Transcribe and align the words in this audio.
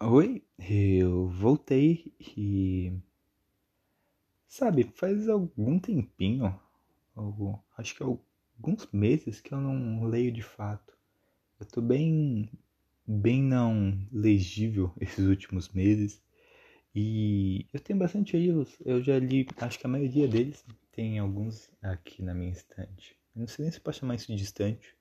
Oi, 0.00 0.42
eu 0.58 1.28
voltei 1.28 2.12
e. 2.20 2.92
Sabe, 4.46 4.84
faz 4.94 5.28
algum 5.28 5.78
tempinho, 5.78 6.58
acho 7.76 7.94
que 7.96 8.02
alguns 8.02 8.88
meses 8.92 9.40
que 9.40 9.52
eu 9.52 9.60
não 9.60 10.04
leio 10.04 10.32
de 10.32 10.42
fato. 10.42 10.96
Eu 11.60 11.66
tô 11.66 11.80
bem. 11.82 12.50
bem 13.06 13.42
não 13.42 13.98
legível 14.12 14.92
esses 15.00 15.26
últimos 15.26 15.68
meses 15.70 16.22
e 16.94 17.66
eu 17.72 17.80
tenho 17.80 17.98
bastante 17.98 18.36
livros. 18.36 18.76
Eu 18.84 19.02
já 19.02 19.18
li, 19.18 19.46
acho 19.58 19.78
que 19.78 19.86
a 19.86 19.90
maioria 19.90 20.28
deles 20.28 20.64
tem 20.92 21.18
alguns 21.18 21.70
aqui 21.82 22.22
na 22.22 22.34
minha 22.34 22.52
estante. 22.52 23.16
Eu 23.36 23.40
não 23.42 23.48
sei 23.48 23.64
nem 23.64 23.72
se 23.72 23.80
pode 23.80 23.98
chamar 23.98 24.16
isso 24.16 24.34
de 24.34 24.42
estante, 24.42 24.96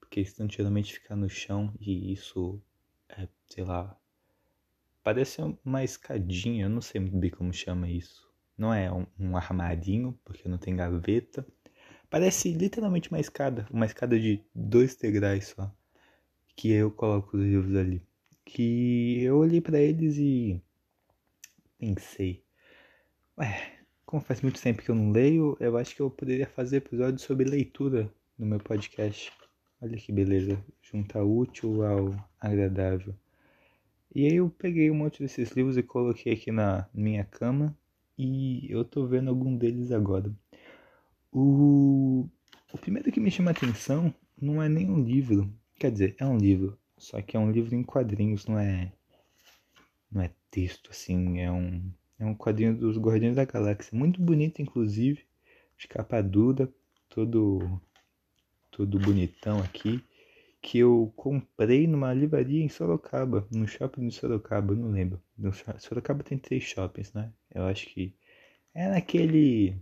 porque 0.00 0.20
estante 0.20 0.58
geralmente 0.58 0.94
fica 0.94 1.16
no 1.16 1.28
chão 1.28 1.74
e 1.80 2.12
isso 2.12 2.62
é, 3.10 3.28
sei 3.48 3.64
lá, 3.64 3.99
Parece 5.02 5.40
uma 5.64 5.82
escadinha, 5.82 6.64
eu 6.64 6.68
não 6.68 6.80
sei 6.80 7.00
muito 7.00 7.16
bem 7.16 7.30
como 7.30 7.52
chama 7.52 7.88
isso. 7.88 8.28
Não 8.56 8.74
é 8.74 8.92
um, 8.92 9.06
um 9.18 9.36
armarinho, 9.36 10.18
porque 10.24 10.48
não 10.48 10.58
tem 10.58 10.76
gaveta. 10.76 11.46
Parece 12.10 12.52
literalmente 12.52 13.10
uma 13.10 13.20
escada, 13.20 13.66
uma 13.70 13.86
escada 13.86 14.18
de 14.20 14.42
dois 14.54 14.94
degraus 14.96 15.48
só. 15.48 15.74
Que 16.54 16.70
eu 16.72 16.90
coloco 16.90 17.36
os 17.36 17.42
livros 17.42 17.74
ali. 17.76 18.02
Que 18.44 19.22
eu 19.22 19.38
olhei 19.38 19.60
para 19.60 19.78
eles 19.78 20.18
e 20.18 20.60
pensei, 21.78 22.44
ué, 23.38 23.78
como 24.04 24.22
faz 24.22 24.42
muito 24.42 24.60
tempo 24.60 24.82
que 24.82 24.90
eu 24.90 24.94
não 24.94 25.12
leio, 25.12 25.56
eu 25.60 25.78
acho 25.78 25.96
que 25.96 26.02
eu 26.02 26.10
poderia 26.10 26.46
fazer 26.46 26.78
episódio 26.78 27.18
sobre 27.20 27.48
leitura 27.48 28.12
no 28.38 28.44
meu 28.44 28.58
podcast. 28.58 29.32
Olha 29.80 29.96
que 29.96 30.12
beleza, 30.12 30.62
juntar 30.82 31.22
útil 31.22 31.82
ao 31.82 32.14
agradável. 32.38 33.14
E 34.14 34.26
aí 34.26 34.36
eu 34.36 34.50
peguei 34.50 34.90
um 34.90 34.94
monte 34.94 35.22
desses 35.22 35.52
livros 35.52 35.76
e 35.76 35.82
coloquei 35.82 36.32
aqui 36.32 36.50
na 36.50 36.88
minha 36.92 37.24
cama. 37.24 37.76
E 38.18 38.70
eu 38.70 38.84
tô 38.84 39.06
vendo 39.06 39.30
algum 39.30 39.56
deles 39.56 39.92
agora. 39.92 40.34
O, 41.32 42.28
o 42.72 42.78
primeiro 42.78 43.12
que 43.12 43.20
me 43.20 43.30
chama 43.30 43.52
atenção 43.52 44.12
não 44.40 44.62
é 44.62 44.68
nem 44.68 44.90
um 44.90 45.02
livro, 45.02 45.52
quer 45.78 45.92
dizer, 45.92 46.16
é 46.18 46.26
um 46.26 46.36
livro, 46.36 46.76
só 46.98 47.22
que 47.22 47.36
é 47.36 47.40
um 47.40 47.52
livro 47.52 47.74
em 47.74 47.84
quadrinhos, 47.84 48.46
não 48.46 48.58
é 48.58 48.92
não 50.10 50.22
é 50.22 50.30
texto 50.50 50.90
assim, 50.90 51.38
é 51.40 51.50
um 51.52 51.92
é 52.18 52.26
um 52.26 52.34
quadrinho 52.34 52.76
dos 52.76 52.98
Guardiões 52.98 53.36
da 53.36 53.44
Galáxia, 53.44 53.96
muito 53.96 54.20
bonito 54.20 54.60
inclusive, 54.60 55.24
de 55.78 55.86
capa 55.86 56.20
dura, 56.20 56.68
todo 57.08 57.80
todo 58.70 58.98
bonitão 58.98 59.60
aqui 59.60 60.02
que 60.62 60.78
eu 60.78 61.12
comprei 61.16 61.86
numa 61.86 62.12
livraria 62.12 62.62
em 62.62 62.68
Sorocaba, 62.68 63.46
no 63.50 63.66
shopping 63.66 64.08
de 64.08 64.14
Sorocaba, 64.14 64.74
não 64.74 64.90
lembro. 64.90 65.20
No 65.36 65.52
Sorocaba 65.78 66.22
tem 66.22 66.38
três 66.38 66.64
shoppings, 66.64 67.12
né? 67.12 67.32
Eu 67.54 67.64
acho 67.64 67.86
que 67.86 68.14
é 68.74 68.88
naquele. 68.88 69.76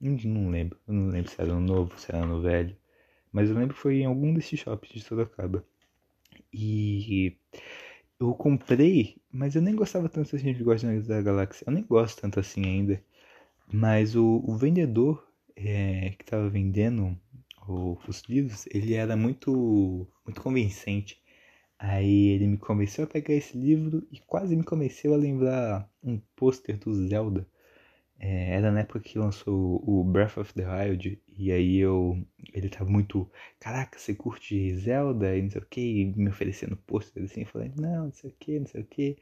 Não 0.00 0.50
lembro, 0.50 0.78
eu 0.88 0.94
não 0.94 1.08
lembro 1.10 1.30
se 1.30 1.40
era 1.40 1.52
no 1.54 1.60
novo, 1.60 1.98
se 1.98 2.14
era 2.14 2.26
no 2.26 2.40
velho. 2.42 2.76
Mas 3.32 3.50
eu 3.50 3.56
lembro 3.56 3.74
que 3.74 3.80
foi 3.80 4.00
em 4.00 4.06
algum 4.06 4.34
desses 4.34 4.60
shoppings 4.60 4.94
de 4.94 5.02
Sorocaba. 5.02 5.64
E 6.52 7.36
eu 8.18 8.34
comprei, 8.34 9.16
mas 9.32 9.56
eu 9.56 9.62
nem 9.62 9.74
gostava 9.74 10.08
tanto 10.08 10.36
assim 10.36 10.52
de 10.52 10.62
Guardiões 10.62 11.06
da 11.06 11.22
Galáxia. 11.22 11.64
Eu 11.66 11.72
nem 11.72 11.84
gosto 11.84 12.20
tanto 12.20 12.40
assim 12.40 12.64
ainda. 12.64 13.02
Mas 13.72 14.16
o, 14.16 14.42
o 14.46 14.56
vendedor 14.56 15.26
é, 15.56 16.10
que 16.18 16.24
tava 16.24 16.48
vendendo 16.48 17.16
o, 17.68 17.98
os 18.08 18.22
livros, 18.22 18.66
ele 18.72 18.94
era 18.94 19.16
muito, 19.16 20.06
muito 20.24 20.40
convincente. 20.42 21.20
Aí 21.78 22.28
ele 22.28 22.46
me 22.46 22.58
convenceu 22.58 23.04
a 23.04 23.06
pegar 23.06 23.34
esse 23.34 23.56
livro 23.56 24.06
e 24.12 24.18
quase 24.20 24.54
me 24.56 24.64
convenceu 24.64 25.14
a 25.14 25.16
lembrar 25.16 25.90
um 26.02 26.20
pôster 26.36 26.78
do 26.78 26.92
Zelda. 27.08 27.46
É, 28.18 28.54
era 28.56 28.70
na 28.70 28.80
época 28.80 29.00
que 29.00 29.18
lançou 29.18 29.82
o 29.86 30.04
Breath 30.04 30.36
of 30.38 30.52
the 30.54 30.64
Wild 30.66 31.22
e 31.28 31.50
aí 31.52 31.78
eu 31.78 32.22
ele 32.52 32.68
tava 32.68 32.90
muito, 32.90 33.30
caraca, 33.58 33.98
você 33.98 34.14
curte 34.14 34.76
Zelda 34.76 35.36
e 35.36 35.42
não 35.42 35.50
sei 35.50 35.60
o 35.62 35.66
que, 35.66 36.04
me 36.16 36.28
oferecendo 36.28 36.76
pôster 36.76 37.24
assim, 37.24 37.44
falei, 37.46 37.72
não, 37.76 38.06
não 38.06 38.12
sei 38.12 38.30
o 38.30 38.34
que, 38.38 38.58
não 38.60 38.66
sei 38.66 38.82
o 38.82 38.84
que. 38.86 39.16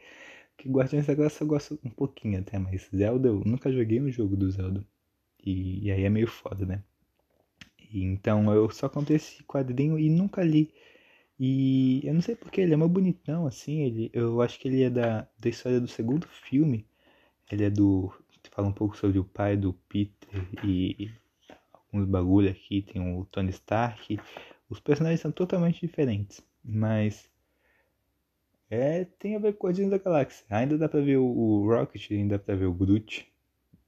Que 0.57 0.69
Guardiões 0.69 1.07
da 1.07 1.15
Graça 1.15 1.45
eu 1.45 1.49
gosto 1.49 1.79
um 1.85 1.91
pouquinho 1.91 2.41
até, 2.41 2.59
mas 2.59 2.89
Zelda 2.95 3.29
eu 3.29 3.41
nunca 3.47 3.73
joguei 3.73 4.01
um 4.01 4.11
jogo 4.11 4.37
do 4.37 4.51
Zelda. 4.51 4.85
E, 5.45 5.87
e 5.87 5.93
aí 5.93 6.05
é 6.05 6.11
meio 6.11 6.27
foda, 6.29 6.67
né? 6.67 6.83
Então 7.93 8.53
eu 8.53 8.71
só 8.71 8.89
comprei 8.89 9.17
esse 9.17 9.43
quadrinho 9.45 9.99
e 9.99 10.11
nunca 10.11 10.43
li. 10.43 10.73
E 11.39 12.01
eu 12.05 12.15
não 12.15 12.21
sei 12.21 12.35
porque 12.35 12.61
ele 12.61 12.75
é 12.75 12.77
mais 12.77 12.91
bonitão, 12.91 13.47
assim. 13.47 13.83
Ele, 13.83 14.11
eu 14.13 14.43
acho 14.43 14.59
que 14.59 14.69
ele 14.69 14.83
é 14.83 14.91
da, 14.91 15.29
da 15.39 15.49
história 15.49 15.81
do 15.81 15.89
segundo 15.89 16.27
filme. 16.27 16.87
Ele 17.51 17.65
é 17.65 17.71
do. 17.71 18.13
Fala 18.51 18.69
um 18.69 18.73
pouco 18.73 18.97
sobre 18.97 19.19
o 19.19 19.25
pai 19.25 19.57
do 19.57 19.73
Peter 19.89 20.29
e 20.65 21.11
alguns 21.73 22.09
bagulho 22.09 22.51
aqui. 22.51 22.83
Tem 22.83 23.01
o 23.01 23.25
Tony 23.27 23.51
Stark. 23.51 24.19
Os 24.69 24.81
personagens 24.81 25.21
são 25.21 25.31
totalmente 25.31 25.81
diferentes. 25.81 26.43
Mas. 26.65 27.31
É, 28.71 29.05
tem 29.19 29.35
a 29.35 29.39
ver 29.39 29.55
com 29.55 29.67
Guardiões 29.67 29.91
da 29.91 29.99
Galáxia. 29.99 30.45
Ainda 30.51 30.77
dá 30.77 30.89
pra 30.89 31.01
ver 31.01 31.17
o, 31.17 31.25
o 31.25 31.67
Rocket, 31.67 32.11
ainda 32.11 32.37
dá 32.37 32.45
pra 32.45 32.55
ver 32.55 32.67
o 32.67 32.75
Groot. 32.75 33.27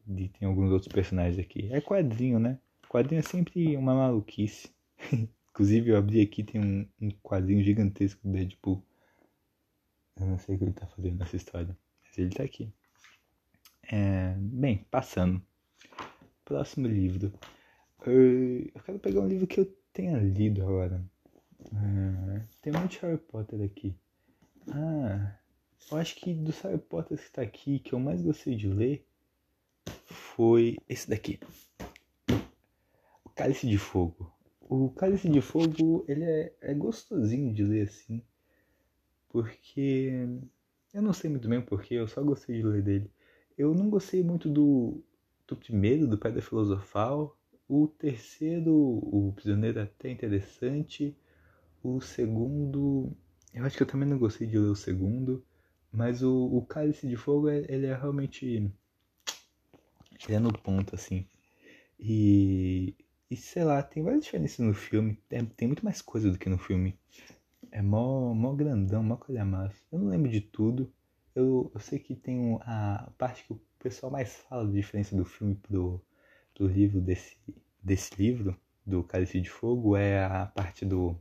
E 0.08 0.28
tem 0.28 0.48
alguns 0.48 0.70
outros 0.70 0.90
personagens 0.90 1.38
aqui. 1.38 1.68
É 1.70 1.80
quadrinho, 1.80 2.38
né? 2.38 2.58
Quadrinho 2.90 3.20
é 3.20 3.22
sempre 3.22 3.76
uma 3.76 3.94
maluquice. 3.94 4.68
Inclusive 5.50 5.90
eu 5.90 5.96
abri 5.96 6.20
aqui, 6.20 6.42
tem 6.42 6.60
um, 6.60 6.88
um 7.00 7.10
quadrinho 7.22 7.62
gigantesco 7.62 8.20
do 8.24 8.32
Deadpool. 8.32 8.84
Eu 10.18 10.26
não 10.26 10.38
sei 10.38 10.56
o 10.56 10.58
que 10.58 10.64
ele 10.64 10.72
tá 10.72 10.88
fazendo 10.88 11.16
nessa 11.16 11.36
história, 11.36 11.78
mas 12.02 12.18
ele 12.18 12.30
tá 12.30 12.42
aqui. 12.42 12.68
É, 13.92 14.34
bem, 14.36 14.84
passando. 14.90 15.40
Próximo 16.44 16.88
livro. 16.88 17.32
Eu 18.04 18.82
quero 18.84 18.98
pegar 18.98 19.20
um 19.20 19.28
livro 19.28 19.46
que 19.46 19.60
eu 19.60 19.72
tenha 19.92 20.18
lido 20.18 20.60
agora. 20.60 21.00
É, 21.72 22.42
tem 22.60 22.72
muito 22.72 22.98
Harry 23.02 23.18
Potter 23.18 23.62
aqui. 23.62 23.94
Ah, 24.68 25.36
eu 25.92 25.96
acho 25.96 26.16
que 26.16 26.34
dos 26.34 26.60
Harry 26.62 26.78
Potter 26.78 27.16
que 27.16 27.24
está 27.24 27.42
aqui, 27.42 27.78
que 27.78 27.92
eu 27.92 28.00
mais 28.00 28.20
gostei 28.20 28.56
de 28.56 28.66
ler 28.66 29.06
foi 30.06 30.76
esse 30.88 31.08
daqui. 31.08 31.38
Cálice 33.40 33.66
de 33.66 33.78
Fogo. 33.78 34.30
O 34.60 34.90
Cálice 34.90 35.26
de 35.26 35.40
Fogo, 35.40 36.04
ele 36.06 36.24
é, 36.24 36.52
é 36.60 36.74
gostosinho 36.74 37.54
de 37.54 37.64
ler 37.64 37.88
assim, 37.88 38.22
porque 39.30 40.28
eu 40.92 41.00
não 41.00 41.14
sei 41.14 41.30
muito 41.30 41.48
bem 41.48 41.58
porquê, 41.62 41.94
eu 41.94 42.06
só 42.06 42.22
gostei 42.22 42.58
de 42.58 42.62
ler 42.62 42.82
dele. 42.82 43.10
Eu 43.56 43.72
não 43.72 43.88
gostei 43.88 44.22
muito 44.22 44.46
do, 44.46 45.02
do 45.48 45.56
primeiro, 45.56 46.06
do 46.06 46.18
Pedra 46.18 46.42
Filosofal. 46.42 47.34
O 47.66 47.88
terceiro, 47.88 48.74
o 48.74 49.32
Prisioneiro, 49.34 49.78
é 49.78 49.84
até 49.84 50.10
interessante. 50.10 51.16
O 51.82 51.98
segundo, 51.98 53.10
eu 53.54 53.64
acho 53.64 53.74
que 53.74 53.82
eu 53.82 53.86
também 53.86 54.06
não 54.06 54.18
gostei 54.18 54.46
de 54.46 54.58
ler 54.58 54.68
o 54.68 54.76
segundo. 54.76 55.42
Mas 55.90 56.22
o, 56.22 56.44
o 56.44 56.66
Cálice 56.66 57.08
de 57.08 57.16
Fogo, 57.16 57.48
ele 57.48 57.86
é 57.86 57.96
realmente. 57.96 58.70
Ele 60.28 60.36
é 60.36 60.38
no 60.38 60.52
ponto, 60.52 60.94
assim. 60.94 61.26
E 61.98 62.94
e 63.30 63.36
sei 63.36 63.62
lá, 63.64 63.82
tem 63.82 64.02
várias 64.02 64.24
diferenças 64.24 64.58
no 64.58 64.74
filme. 64.74 65.16
Tem, 65.28 65.44
tem 65.46 65.68
muito 65.68 65.84
mais 65.84 66.02
coisa 66.02 66.30
do 66.30 66.38
que 66.38 66.48
no 66.48 66.58
filme. 66.58 66.98
É 67.70 67.80
mó, 67.80 68.34
mó 68.34 68.52
grandão, 68.52 69.02
mó 69.02 69.16
calhamaço. 69.16 69.76
Eu 69.92 70.00
não 70.00 70.08
lembro 70.08 70.30
de 70.30 70.40
tudo. 70.40 70.92
Eu, 71.34 71.70
eu 71.72 71.80
sei 71.80 71.98
que 72.00 72.16
tem 72.16 72.58
a 72.62 73.08
parte 73.16 73.44
que 73.44 73.52
o 73.52 73.60
pessoal 73.78 74.10
mais 74.10 74.34
fala 74.36 74.66
da 74.66 74.72
diferença 74.72 75.14
do 75.14 75.24
filme 75.24 75.54
pro, 75.54 76.02
pro 76.54 76.66
livro 76.66 77.00
desse, 77.00 77.36
desse 77.80 78.14
livro, 78.20 78.58
do 78.84 79.04
Cálice 79.04 79.40
de 79.40 79.48
Fogo, 79.48 79.96
é 79.96 80.24
a 80.24 80.46
parte 80.46 80.84
do. 80.84 81.16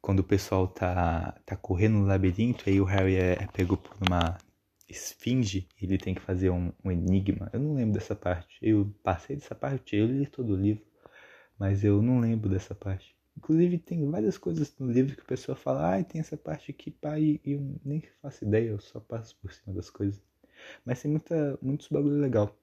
Quando 0.00 0.20
o 0.20 0.24
pessoal 0.24 0.66
tá, 0.68 1.38
tá 1.44 1.56
correndo 1.56 1.98
no 1.98 2.06
labirinto, 2.06 2.64
aí 2.68 2.80
o 2.80 2.84
Harry 2.84 3.16
é, 3.16 3.32
é 3.32 3.46
pego 3.52 3.76
por 3.76 3.96
uma 4.08 4.38
esfinge, 4.88 5.68
ele 5.80 5.98
tem 5.98 6.14
que 6.14 6.20
fazer 6.20 6.50
um, 6.50 6.72
um, 6.84 6.90
enigma. 6.90 7.50
Eu 7.52 7.60
não 7.60 7.74
lembro 7.74 7.94
dessa 7.94 8.14
parte. 8.16 8.58
Eu 8.62 8.92
passei 9.02 9.36
dessa 9.36 9.54
parte, 9.54 9.96
eu 9.96 10.06
li 10.06 10.26
todo 10.26 10.54
o 10.54 10.56
livro, 10.56 10.84
mas 11.58 11.84
eu 11.84 12.00
não 12.02 12.20
lembro 12.20 12.48
dessa 12.48 12.74
parte. 12.74 13.16
Inclusive 13.36 13.78
tem 13.78 14.10
várias 14.10 14.36
coisas 14.36 14.74
no 14.78 14.90
livro 14.90 15.14
que 15.14 15.22
o 15.22 15.26
pessoal 15.26 15.56
fala, 15.56 15.96
ah, 15.96 16.02
tem 16.02 16.20
essa 16.20 16.36
parte 16.36 16.70
aqui, 16.70 16.90
pai, 16.90 17.40
e 17.44 17.52
eu 17.52 17.80
nem 17.84 18.02
faço 18.20 18.44
ideia, 18.44 18.70
eu 18.70 18.80
só 18.80 18.98
passo 18.98 19.36
por 19.40 19.52
cima 19.52 19.74
das 19.74 19.90
coisas. 19.90 20.20
Mas 20.84 21.02
tem 21.02 21.10
muita, 21.10 21.58
muitos 21.62 21.88
bagulho 21.88 22.20
legal. 22.20 22.56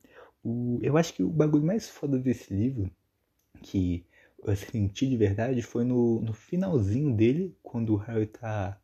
O, 0.43 0.79
eu 0.81 0.97
acho 0.97 1.13
que 1.13 1.23
o 1.23 1.29
bagulho 1.29 1.63
mais 1.63 1.89
foda 1.89 2.19
desse 2.19 2.53
livro, 2.53 2.91
que 3.61 4.05
eu 4.43 4.55
senti 4.55 5.07
de 5.07 5.17
verdade, 5.17 5.61
foi 5.61 5.85
no, 5.85 6.21
no 6.21 6.33
finalzinho 6.33 7.15
dele, 7.15 7.55
quando 7.63 7.93
o 7.93 7.97
Harry 7.97 8.27
tá 8.27 8.79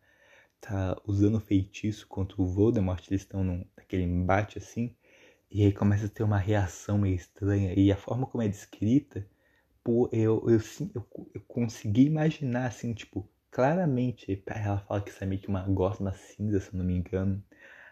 tá 0.62 0.98
usando 1.06 1.40
feitiço 1.42 2.08
contra 2.08 2.42
o 2.42 2.46
Voldemort, 2.48 3.06
eles 3.10 3.22
estão 3.24 3.44
naquele 3.78 4.04
embate 4.04 4.58
assim, 4.60 4.96
e 5.52 5.64
aí 5.66 5.74
começa 5.74 6.06
a 6.08 6.10
ter 6.10 6.24
uma 6.24 6.38
reação 6.40 6.98
meio 7.00 7.16
estranha, 7.16 7.74
e 7.78 7.92
a 7.92 7.98
forma 7.98 8.28
como 8.28 8.44
é 8.44 8.48
descrita, 8.48 9.28
pô, 9.84 10.10
eu, 10.12 10.44
eu, 10.50 10.60
eu, 10.96 11.08
eu 11.34 11.42
consegui 11.48 12.06
imaginar 12.06 12.68
assim, 12.68 12.94
tipo, 12.94 13.28
claramente, 13.52 14.42
ela 14.48 14.80
fala 14.80 15.02
que 15.02 15.10
isso 15.12 15.24
é 15.24 15.28
meio 15.28 15.42
que 15.42 15.48
uma 15.50 15.64
gosma 15.68 16.14
cinza, 16.14 16.60
se 16.60 16.70
eu 16.74 16.78
não 16.80 16.86
me 16.86 16.96
engano. 16.96 17.44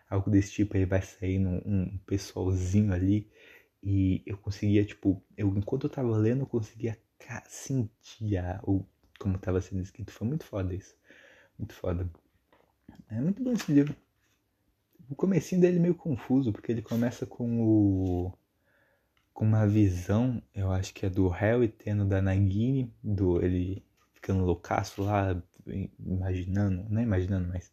Algo 0.10 0.30
desse 0.32 0.52
tipo, 0.54 0.76
aí 0.78 0.86
vai 0.86 1.02
sair 1.02 1.40
um, 1.40 1.58
um 1.66 1.98
pessoalzinho 2.06 2.94
ali. 2.94 3.30
E 3.84 4.24
eu 4.26 4.38
conseguia, 4.38 4.86
tipo, 4.86 5.24
eu, 5.38 5.50
enquanto 5.58 5.86
eu 5.86 5.90
tava 5.90 6.16
lendo, 6.18 6.42
eu 6.42 6.48
conseguia 6.48 6.98
sentir 7.48 8.38
a, 8.38 8.60
o, 8.64 8.86
como 9.20 9.38
tava 9.38 9.62
sendo 9.62 9.82
escrito. 9.82 10.12
Foi 10.12 10.28
muito 10.28 10.46
foda 10.46 10.74
isso. 10.74 10.96
Muito 11.58 11.74
foda. 11.76 12.10
É 13.10 13.20
muito 13.20 13.44
bom 13.44 13.52
esse 13.52 13.72
livro. 13.72 13.96
O 15.10 15.16
comecinho 15.16 15.62
dele 15.62 15.78
é 15.78 15.82
meio 15.82 15.96
confuso, 15.96 16.52
porque 16.52 16.72
ele 16.72 16.82
começa 16.82 17.26
com 17.26 17.62
o 17.62 18.34
com 19.34 19.46
uma 19.46 19.66
visão, 19.66 20.44
eu 20.54 20.70
acho 20.70 20.94
que 20.94 21.06
é 21.06 21.10
do 21.10 21.30
Harry 21.30 21.70
tendo 21.70 22.04
da 22.04 22.22
Nagini, 22.22 22.94
do 23.02 23.42
ele 23.42 23.86
ficando 24.14 24.44
loucaço 24.44 25.02
lá, 25.02 25.42
imaginando, 25.98 26.86
não 26.90 27.00
é 27.00 27.04
imaginando, 27.04 27.48
mas 27.48 27.72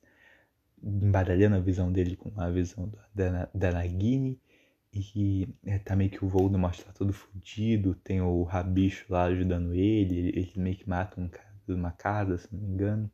embaralhando 0.80 1.56
a 1.56 1.60
visão 1.60 1.90
dele 1.90 2.14
com 2.14 2.32
a 2.40 2.48
visão 2.50 2.92
da, 3.12 3.48
da 3.52 3.72
Nagini. 3.72 4.40
E 4.92 5.48
é, 5.64 5.78
tá 5.78 5.96
meio 5.96 6.08
que 6.08 6.24
o 6.24 6.28
Voldemort 6.28 6.78
tá 6.80 6.92
todo 6.92 7.12
fudido, 7.12 7.96
tem 7.96 8.20
o 8.20 8.44
Rabicho 8.44 9.04
lá 9.08 9.24
ajudando 9.24 9.74
ele, 9.74 10.16
ele, 10.16 10.38
ele 10.38 10.52
meio 10.56 10.76
que 10.76 10.88
mata 10.88 11.20
um 11.20 11.28
cara 11.28 11.52
de 11.66 11.74
uma 11.74 11.90
casa, 11.90 12.38
se 12.38 12.48
não 12.54 12.60
me 12.60 12.68
engano. 12.68 13.10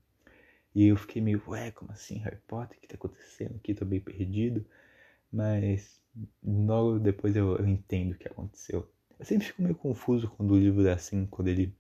E 0.75 0.87
eu 0.87 0.97
fiquei 0.97 1.21
meio, 1.23 1.43
ué, 1.49 1.71
como 1.71 1.93
assim, 1.93 2.19
Harry 2.19 2.39
Potter? 2.47 2.79
O 2.79 2.81
que 2.81 2.89
tá 2.89 2.95
acontecendo 2.95 3.57
aqui? 3.57 3.75
Tô 3.75 3.85
bem 3.85 4.01
perdido. 4.01 4.65
Mas 5.33 6.01
logo 6.43 6.99
depois 6.99 7.37
eu, 7.37 7.57
eu 7.57 7.67
entendo 7.67 8.13
o 8.13 8.19
que 8.19 8.29
aconteceu. 8.29 8.89
Eu 9.19 9.25
sempre 9.25 9.47
fico 9.47 9.63
meio 9.63 9.75
confuso 9.75 10.29
quando 10.31 10.53
o 10.53 10.59
livro 10.59 10.87
é 10.87 10.93
assim, 10.93 11.27
quando 11.27 11.49
ele, 11.49 11.75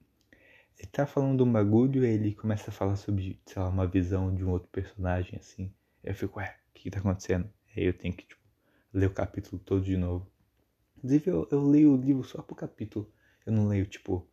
ele 0.78 0.88
tá 0.92 1.06
falando 1.06 1.38
de 1.38 1.42
um 1.42 1.52
bagulho 1.52 2.04
e 2.04 2.08
ele 2.08 2.34
começa 2.34 2.70
a 2.70 2.72
falar 2.72 2.96
sobre, 2.96 3.40
sei 3.46 3.62
lá, 3.62 3.68
uma 3.68 3.86
visão 3.86 4.34
de 4.34 4.44
um 4.44 4.50
outro 4.50 4.68
personagem, 4.70 5.38
assim. 5.38 5.72
Eu 6.04 6.14
fico, 6.14 6.38
ué, 6.38 6.56
o 6.70 6.74
que, 6.74 6.84
que 6.84 6.90
tá 6.90 7.00
acontecendo? 7.00 7.50
Aí 7.76 7.84
eu 7.84 7.92
tenho 7.94 8.14
que, 8.14 8.26
tipo, 8.26 8.40
ler 8.92 9.06
o 9.06 9.14
capítulo 9.14 9.60
todo 9.64 9.82
de 9.84 9.96
novo. 9.96 10.26
Inclusive, 10.98 11.30
eu, 11.30 11.48
eu 11.50 11.66
leio 11.66 11.92
o 11.94 11.96
livro 12.00 12.24
só 12.24 12.42
por 12.42 12.54
capítulo. 12.56 13.10
Eu 13.46 13.52
não 13.52 13.68
leio, 13.68 13.86
tipo, 13.86 14.26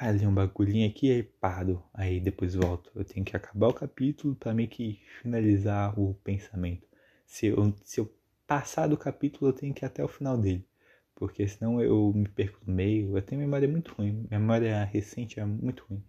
ah, 0.00 0.10
li 0.10 0.26
um 0.26 0.34
bagulhinho 0.34 0.88
aqui 0.88 1.10
e 1.10 1.22
paro. 1.22 1.82
Aí 1.94 2.20
depois 2.20 2.54
volto. 2.54 2.90
Eu 2.94 3.04
tenho 3.04 3.24
que 3.24 3.36
acabar 3.36 3.68
o 3.68 3.74
capítulo 3.74 4.34
para 4.34 4.52
meio 4.52 4.68
que 4.68 5.00
finalizar 5.22 5.98
o 5.98 6.14
pensamento. 6.14 6.86
Se 7.26 7.46
eu, 7.46 7.74
se 7.84 8.00
eu 8.00 8.12
passar 8.46 8.88
do 8.88 8.96
capítulo, 8.96 9.50
eu 9.50 9.52
tenho 9.52 9.72
que 9.72 9.84
ir 9.84 9.86
até 9.86 10.02
o 10.04 10.08
final 10.08 10.36
dele. 10.36 10.66
Porque 11.14 11.46
senão 11.46 11.80
eu 11.80 12.12
me 12.12 12.28
perco 12.28 12.58
no 12.66 12.74
meio. 12.74 13.16
Eu 13.16 13.22
tenho 13.22 13.40
memória 13.40 13.68
muito 13.68 13.92
ruim. 13.92 14.26
Memória 14.30 14.84
recente 14.84 15.38
é 15.38 15.44
muito 15.44 15.84
ruim. 15.88 16.02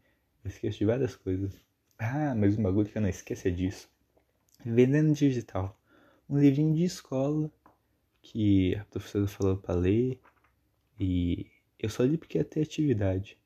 Eu 0.44 0.50
esqueço 0.50 0.80
de 0.80 0.86
várias 0.86 1.16
coisas. 1.16 1.54
Ah, 2.00 2.34
mas 2.36 2.58
um 2.58 2.64
bagulho 2.64 2.90
que 2.90 2.98
eu 2.98 3.02
não 3.02 3.10
esqueço 3.10 3.48
é 3.48 3.52
disso. 3.52 3.88
Vendendo 4.66 5.14
digital. 5.14 5.80
Um 6.28 6.40
livrinho 6.40 6.74
de 6.74 6.84
escola 6.84 7.52
que 8.22 8.76
a 8.76 8.86
professora 8.86 9.28
falou 9.28 9.58
para 9.58 9.76
ler. 9.76 10.20
E 11.00 11.46
eu 11.80 11.90
só 11.90 12.04
li 12.04 12.18
porque 12.18 12.40
ia 12.40 12.44
ter 12.44 12.62
atividade. 12.62 13.38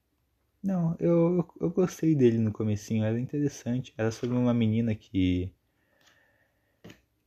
Não, 0.64 0.96
eu, 1.02 1.46
eu 1.60 1.70
gostei 1.70 2.16
dele 2.16 2.38
no 2.38 2.52
comecinho, 2.54 3.04
era 3.04 3.20
interessante. 3.20 3.94
Era 3.98 4.10
sobre 4.10 4.38
uma 4.38 4.54
menina 4.54 4.96
que 4.96 5.54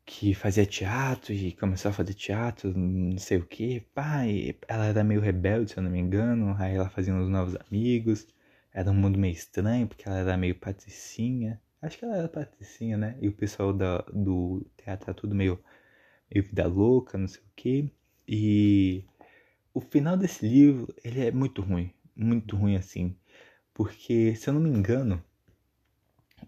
que 0.04 0.34
fazia 0.34 0.66
teatro 0.66 1.32
e 1.32 1.52
começou 1.52 1.90
a 1.90 1.94
fazer 1.94 2.14
teatro, 2.14 2.72
não 2.76 3.18
sei 3.18 3.38
o 3.38 3.46
que. 3.46 3.80
Pai, 3.94 4.56
ela 4.68 4.86
era 4.86 5.04
meio 5.04 5.20
rebelde, 5.20 5.70
se 5.72 5.78
eu 5.78 5.82
não 5.82 5.90
me 5.90 5.98
engano. 6.00 6.54
Aí 6.58 6.74
ela 6.76 6.90
fazia 6.90 7.14
uns 7.14 7.28
novos 7.28 7.56
amigos. 7.68 8.26
Era 8.72 8.90
um 8.90 8.94
mundo 8.94 9.18
meio 9.18 9.32
estranho, 9.32 9.86
porque 9.86 10.06
ela 10.08 10.18
era 10.18 10.36
meio 10.36 10.54
patricinha. 10.58 11.60
Acho 11.80 11.98
que 11.98 12.04
ela 12.04 12.16
era 12.16 12.28
patricinha, 12.28 12.96
né? 12.96 13.16
E 13.20 13.28
o 13.28 13.32
pessoal 13.32 13.72
da, 13.72 13.98
do 14.12 14.64
teatro 14.76 15.06
era 15.10 15.14
tudo 15.14 15.34
meio, 15.34 15.58
meio 16.32 16.44
vida 16.46 16.66
louca, 16.66 17.18
não 17.18 17.28
sei 17.28 17.42
o 17.42 17.50
que. 17.56 17.92
E 18.28 19.04
o 19.74 19.80
final 19.80 20.16
desse 20.16 20.46
livro, 20.48 20.94
ele 21.04 21.20
é 21.26 21.32
muito 21.32 21.62
ruim. 21.62 21.92
Muito 22.16 22.56
ruim, 22.56 22.76
assim. 22.76 23.16
Porque, 23.74 24.34
se 24.34 24.48
eu 24.48 24.54
não 24.54 24.60
me 24.60 24.70
engano, 24.70 25.22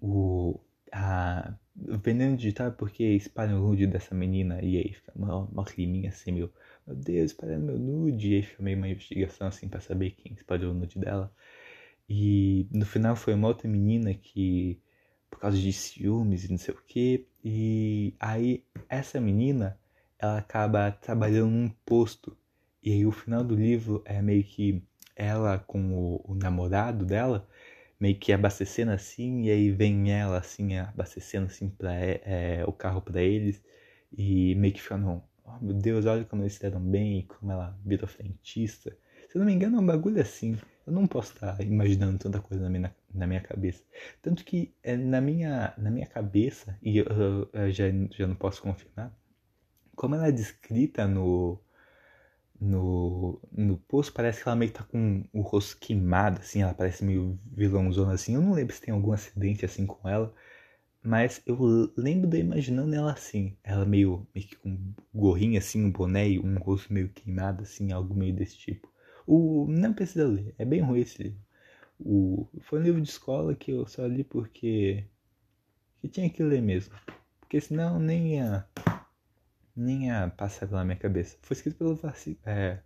o, 0.00 0.60
a, 0.92 1.54
o 1.88 1.98
veneno 1.98 2.36
digital 2.36 2.68
é 2.68 2.70
porque 2.70 3.04
espalham 3.04 3.58
o 3.58 3.68
nude 3.68 3.86
dessa 3.86 4.14
menina 4.14 4.62
e 4.62 4.76
aí 4.76 4.92
fica 4.92 5.12
uma, 5.16 5.38
uma 5.38 5.64
climinha 5.64 6.10
assim, 6.10 6.32
meu, 6.32 6.52
meu 6.86 6.96
Deus, 6.96 7.32
espalhando 7.32 7.66
meu 7.66 7.78
nude. 7.78 8.30
E 8.32 8.34
aí 8.36 8.42
fica 8.42 8.62
meio 8.62 8.76
uma 8.76 8.88
investigação 8.88 9.46
assim 9.46 9.68
pra 9.68 9.80
saber 9.80 10.10
quem 10.12 10.32
espalhou 10.32 10.72
o 10.72 10.74
nude 10.74 10.98
dela. 10.98 11.32
E 12.08 12.68
no 12.70 12.84
final 12.84 13.16
foi 13.16 13.34
uma 13.34 13.48
outra 13.48 13.68
menina 13.68 14.12
que, 14.14 14.80
por 15.30 15.38
causa 15.40 15.56
de 15.58 15.72
ciúmes 15.72 16.44
e 16.44 16.50
não 16.50 16.58
sei 16.58 16.74
o 16.74 16.82
que, 16.86 17.26
e 17.42 18.14
aí 18.20 18.64
essa 18.88 19.20
menina, 19.20 19.78
ela 20.18 20.38
acaba 20.38 20.90
trabalhando 20.92 21.50
num 21.50 21.68
posto. 21.84 22.36
E 22.82 22.92
aí 22.92 23.06
o 23.06 23.12
final 23.12 23.42
do 23.42 23.54
livro 23.54 24.02
é 24.04 24.20
meio 24.20 24.44
que 24.44 24.82
ela 25.16 25.58
com 25.58 25.94
o, 25.94 26.32
o 26.32 26.34
namorado 26.34 27.04
dela 27.04 27.48
meio 27.98 28.18
que 28.18 28.32
abastecendo 28.32 28.90
assim, 28.92 29.44
e 29.44 29.50
aí 29.50 29.70
vem 29.70 30.12
ela 30.12 30.38
assim, 30.38 30.76
abastecendo 30.76 31.46
assim 31.46 31.68
pra, 31.70 31.94
é, 31.94 32.64
o 32.66 32.72
carro 32.72 33.00
para 33.00 33.22
eles, 33.22 33.62
e 34.12 34.54
meio 34.56 34.74
que 34.74 34.82
ficando, 34.82 35.22
oh 35.44 35.58
meu 35.60 35.74
Deus, 35.74 36.06
olha 36.06 36.24
como 36.24 36.42
eles 36.42 36.54
se 36.54 36.60
deram 36.60 36.80
bem, 36.80 37.26
como 37.26 37.52
ela 37.52 37.78
virou 37.84 38.06
frentista. 38.08 38.96
Se 39.28 39.36
eu 39.36 39.40
não 39.40 39.46
me 39.46 39.52
engano, 39.52 39.76
é 39.78 39.80
um 39.80 39.86
bagulho 39.86 40.20
assim. 40.20 40.56
Eu 40.86 40.92
não 40.92 41.06
posso 41.06 41.32
estar 41.32 41.60
imaginando 41.62 42.18
tanta 42.18 42.40
coisa 42.40 42.62
na 42.62 42.70
minha, 42.70 42.94
na 43.12 43.26
minha 43.26 43.40
cabeça. 43.40 43.82
Tanto 44.20 44.44
que 44.44 44.74
é, 44.82 44.96
na, 44.96 45.20
minha, 45.20 45.72
na 45.78 45.90
minha 45.90 46.06
cabeça, 46.06 46.78
e 46.82 46.98
eu, 46.98 47.06
eu, 47.06 47.50
eu 47.52 47.70
já, 47.70 47.84
já 48.10 48.26
não 48.26 48.34
posso 48.34 48.62
confirmar, 48.62 49.16
como 49.96 50.14
ela 50.14 50.28
é 50.28 50.32
descrita 50.32 51.06
no, 51.06 51.58
no, 52.64 53.40
no 53.52 53.76
poço, 53.78 54.12
parece 54.12 54.42
que 54.42 54.48
ela 54.48 54.56
meio 54.56 54.72
que 54.72 54.78
tá 54.78 54.84
com 54.84 55.24
o 55.32 55.40
rosto 55.42 55.78
queimado, 55.78 56.40
assim, 56.40 56.62
ela 56.62 56.74
parece 56.74 57.04
meio 57.04 57.38
vilãozona, 57.52 58.14
assim. 58.14 58.34
Eu 58.34 58.42
não 58.42 58.54
lembro 58.54 58.74
se 58.74 58.80
tem 58.80 58.94
algum 58.94 59.12
acidente, 59.12 59.64
assim, 59.64 59.86
com 59.86 60.08
ela, 60.08 60.34
mas 61.02 61.42
eu 61.46 61.92
lembro 61.96 62.28
de 62.28 62.38
imaginando 62.38 62.94
ela 62.94 63.12
assim, 63.12 63.56
ela 63.62 63.84
meio, 63.84 64.26
meio 64.34 64.46
que 64.46 64.56
com 64.56 64.70
um 64.70 64.94
gorrinho, 65.14 65.58
assim, 65.58 65.84
um 65.84 65.90
boné 65.92 66.28
e 66.30 66.38
um 66.40 66.58
rosto 66.58 66.92
meio 66.92 67.10
queimado, 67.10 67.62
assim, 67.62 67.92
algo 67.92 68.14
meio 68.14 68.34
desse 68.34 68.56
tipo. 68.56 68.90
O, 69.26 69.66
não 69.68 69.92
precisa 69.92 70.26
ler, 70.26 70.54
é 70.58 70.64
bem 70.64 70.80
ruim 70.80 71.00
esse 71.00 71.22
livro. 71.22 71.38
O, 72.00 72.48
foi 72.62 72.80
um 72.80 72.82
livro 72.82 73.00
de 73.00 73.08
escola 73.08 73.54
que 73.54 73.70
eu 73.72 73.86
só 73.86 74.06
li 74.06 74.24
porque 74.24 75.04
que 76.00 76.08
tinha 76.08 76.28
que 76.30 76.42
ler 76.42 76.62
mesmo. 76.62 76.94
Porque 77.40 77.60
senão 77.60 77.98
nem 77.98 78.36
ia 78.36 78.66
nem 79.76 80.10
a 80.10 80.30
passar 80.30 80.68
pela 80.68 80.84
minha 80.84 80.96
cabeça. 80.96 81.36
Foi 81.42 81.56
escrito 81.56 81.78
pelo 81.78 81.96
Vassi, 81.96 82.38
é, 82.44 82.80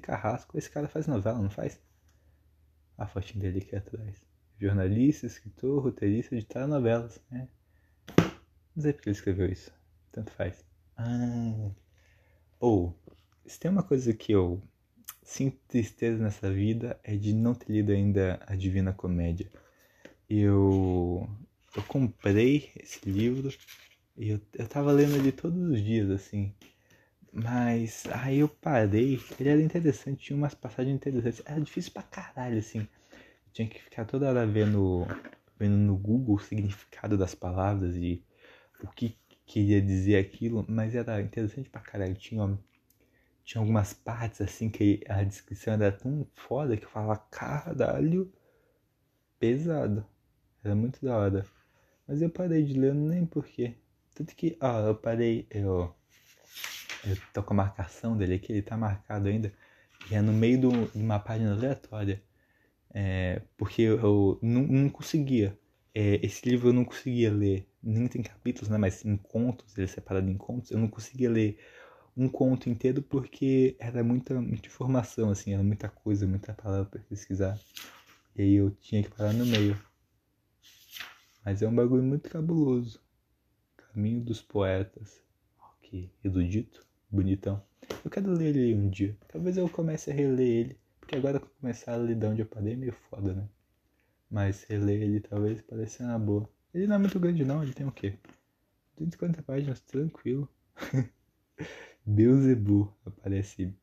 Carrasco. 0.00 0.56
Esse 0.56 0.70
cara 0.70 0.88
faz 0.88 1.06
novela, 1.06 1.38
não 1.38 1.50
faz? 1.50 1.80
A 2.96 3.06
fotinha 3.06 3.42
dele 3.42 3.58
aqui 3.58 3.76
atrás. 3.76 4.16
Jornalista, 4.58 5.26
escritor, 5.26 5.82
roteirista 5.82 6.36
de 6.36 6.44
telenovelas. 6.44 7.20
Né? 7.30 7.48
Não 8.76 8.82
sei 8.82 8.92
porque 8.92 9.08
ele 9.08 9.16
escreveu 9.16 9.50
isso. 9.50 9.72
Tanto 10.12 10.30
faz. 10.32 10.64
Ah. 10.96 11.70
Ou, 12.60 12.94
oh, 13.06 13.12
se 13.46 13.58
tem 13.58 13.70
uma 13.70 13.82
coisa 13.82 14.12
que 14.12 14.32
eu 14.32 14.62
sinto 15.22 15.58
tristeza 15.66 16.22
nessa 16.22 16.52
vida 16.52 16.98
é 17.02 17.16
de 17.16 17.32
não 17.32 17.54
ter 17.54 17.72
lido 17.72 17.92
ainda 17.92 18.40
a 18.46 18.54
Divina 18.54 18.92
Comédia. 18.92 19.50
Eu, 20.28 21.28
eu 21.74 21.82
comprei 21.84 22.70
esse 22.76 23.08
livro 23.08 23.50
e 24.20 24.28
eu, 24.32 24.40
eu 24.52 24.68
tava 24.68 24.92
lendo 24.92 25.16
ele 25.16 25.32
todos 25.32 25.58
os 25.70 25.82
dias, 25.82 26.10
assim. 26.10 26.54
Mas 27.32 28.04
aí 28.12 28.40
eu 28.40 28.48
parei. 28.50 29.18
Ele 29.38 29.48
era 29.48 29.62
interessante, 29.62 30.24
tinha 30.24 30.36
umas 30.36 30.54
passagens 30.54 30.94
interessantes. 30.94 31.42
Era 31.46 31.58
difícil 31.58 31.92
pra 31.92 32.02
caralho, 32.02 32.58
assim. 32.58 32.80
Eu 32.80 33.52
tinha 33.54 33.66
que 33.66 33.80
ficar 33.82 34.04
toda 34.04 34.28
hora 34.28 34.46
vendo, 34.46 35.06
vendo 35.58 35.76
no 35.78 35.96
Google 35.96 36.36
o 36.36 36.38
significado 36.38 37.16
das 37.16 37.34
palavras 37.34 37.96
e 37.96 38.22
o 38.82 38.88
que 38.88 39.16
queria 39.46 39.80
dizer 39.80 40.18
aquilo. 40.18 40.66
Mas 40.68 40.94
era 40.94 41.22
interessante 41.22 41.70
pra 41.70 41.80
caralho. 41.80 42.14
Tinha, 42.14 42.58
tinha 43.42 43.62
algumas 43.62 43.94
partes, 43.94 44.42
assim, 44.42 44.68
que 44.68 45.02
a 45.08 45.22
descrição 45.24 45.72
era 45.74 45.92
tão 45.92 46.26
foda 46.34 46.76
que 46.76 46.84
eu 46.84 46.90
falava, 46.90 47.16
caralho, 47.30 48.30
pesado. 49.38 50.06
Era 50.62 50.74
muito 50.74 51.02
da 51.02 51.16
hora. 51.16 51.46
Mas 52.06 52.20
eu 52.20 52.28
parei 52.28 52.62
de 52.64 52.78
ler, 52.78 52.94
nem 52.94 53.24
porquê. 53.24 53.76
Tanto 54.14 54.34
que, 54.34 54.56
ó, 54.60 54.88
eu 54.88 54.94
parei, 54.94 55.46
eu, 55.50 55.94
eu 57.04 57.16
tô 57.32 57.42
com 57.42 57.54
a 57.54 57.56
marcação 57.56 58.16
dele 58.16 58.34
aqui, 58.34 58.52
ele 58.52 58.62
tá 58.62 58.76
marcado 58.76 59.28
ainda, 59.28 59.52
e 60.10 60.14
é 60.14 60.20
no 60.20 60.32
meio 60.32 60.60
de 60.60 60.66
uma 60.98 61.18
página 61.18 61.52
aleatória. 61.52 62.22
É, 62.92 63.42
porque 63.56 63.82
eu, 63.82 63.98
eu 64.00 64.38
não, 64.42 64.62
não 64.62 64.88
conseguia. 64.90 65.58
É, 65.94 66.24
esse 66.24 66.48
livro 66.48 66.68
eu 66.68 66.72
não 66.72 66.84
conseguia 66.84 67.32
ler, 67.32 67.68
nem 67.82 68.06
tem 68.08 68.22
capítulos, 68.22 68.68
né? 68.68 68.78
Mas 68.78 69.04
em 69.04 69.16
contos, 69.16 69.76
ele 69.76 69.84
é 69.84 69.88
separado 69.88 70.28
em 70.30 70.36
contos, 70.36 70.70
eu 70.70 70.78
não 70.78 70.88
conseguia 70.88 71.30
ler 71.30 71.58
um 72.16 72.28
conto 72.28 72.68
inteiro 72.68 73.02
porque 73.02 73.76
era 73.78 74.02
muita, 74.04 74.40
muita 74.40 74.68
informação, 74.68 75.30
assim, 75.30 75.54
era 75.54 75.62
muita 75.62 75.88
coisa, 75.88 76.26
muita 76.26 76.52
palavra 76.54 76.86
para 76.86 77.00
pesquisar. 77.02 77.58
E 78.36 78.42
aí 78.42 78.54
eu 78.54 78.70
tinha 78.72 79.02
que 79.02 79.10
parar 79.10 79.32
no 79.32 79.46
meio. 79.46 79.78
Mas 81.44 81.62
é 81.62 81.68
um 81.68 81.74
bagulho 81.74 82.02
muito 82.02 82.28
cabuloso. 82.28 83.00
Caminho 83.92 84.20
dos 84.20 84.40
Poetas. 84.40 85.20
Que 85.82 86.08
erudito, 86.22 86.86
bonitão. 87.10 87.60
Eu 88.04 88.10
quero 88.10 88.30
ler 88.30 88.54
ele 88.54 88.72
um 88.74 88.88
dia. 88.88 89.16
Talvez 89.26 89.56
eu 89.56 89.68
comece 89.68 90.12
a 90.12 90.14
reler 90.14 90.46
ele. 90.46 90.80
Porque 91.00 91.16
agora 91.16 91.40
que 91.40 91.46
eu 91.46 91.50
começar 91.60 91.94
a 91.94 91.96
ler 91.96 92.14
de 92.14 92.24
onde 92.24 92.42
eu 92.42 92.46
parei 92.46 92.74
é 92.74 92.76
meio 92.76 92.92
foda, 92.92 93.34
né? 93.34 93.48
Mas 94.30 94.62
reler 94.62 95.02
ele 95.02 95.18
talvez 95.18 95.60
pareça 95.62 96.04
uma 96.04 96.18
boa. 96.20 96.48
Ele 96.72 96.86
não 96.86 96.94
é 96.94 96.98
muito 96.98 97.18
grande 97.18 97.44
não, 97.44 97.64
ele 97.64 97.72
tem 97.72 97.84
o 97.84 97.90
quê? 97.90 98.16
250 98.96 99.42
páginas, 99.42 99.80
tranquilo. 99.80 100.48
Beuzebu 102.06 102.96
aparece 103.04 103.74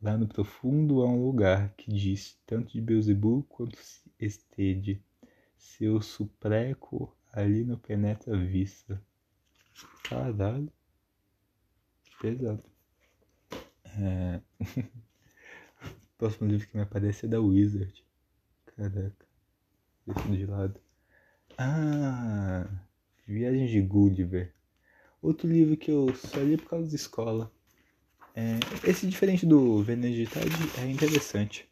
lá 0.00 0.16
no 0.16 0.28
profundo 0.28 1.02
há 1.02 1.08
um 1.08 1.24
lugar 1.26 1.74
que 1.76 1.92
diz 1.92 2.38
tanto 2.46 2.72
de 2.72 2.80
Beuzebu 2.80 3.42
quanto 3.48 3.76
estede. 4.20 5.02
Seu 5.56 6.00
supreco 6.00 7.12
ali 7.32 7.64
não 7.64 7.76
penetra 7.76 8.36
vista. 8.38 9.02
Caralho. 10.10 10.72
Pesado. 12.20 12.64
É... 13.84 14.40
o 15.86 16.18
próximo 16.18 16.48
livro 16.48 16.66
que 16.66 16.76
me 16.76 16.82
aparece 16.82 17.26
é 17.26 17.28
da 17.28 17.40
Wizard. 17.40 18.04
Caraca. 18.66 19.26
Deixa 20.04 20.28
de 20.36 20.46
lado. 20.46 20.80
Ah, 21.56 22.68
Viagem 23.24 23.68
de 23.68 23.80
Gulliver. 23.80 24.52
Outro 25.22 25.46
livro 25.46 25.76
que 25.76 25.92
eu 25.92 26.12
só 26.16 26.40
li 26.40 26.56
por 26.56 26.70
causa 26.70 26.88
da 26.88 26.96
escola. 26.96 27.52
É, 28.34 28.58
esse 28.82 29.06
diferente 29.06 29.46
do 29.46 29.80
Veneno 29.84 30.12
de 30.12 30.26
Tarde 30.26 30.56
é 30.78 30.90
interessante. 30.90 31.68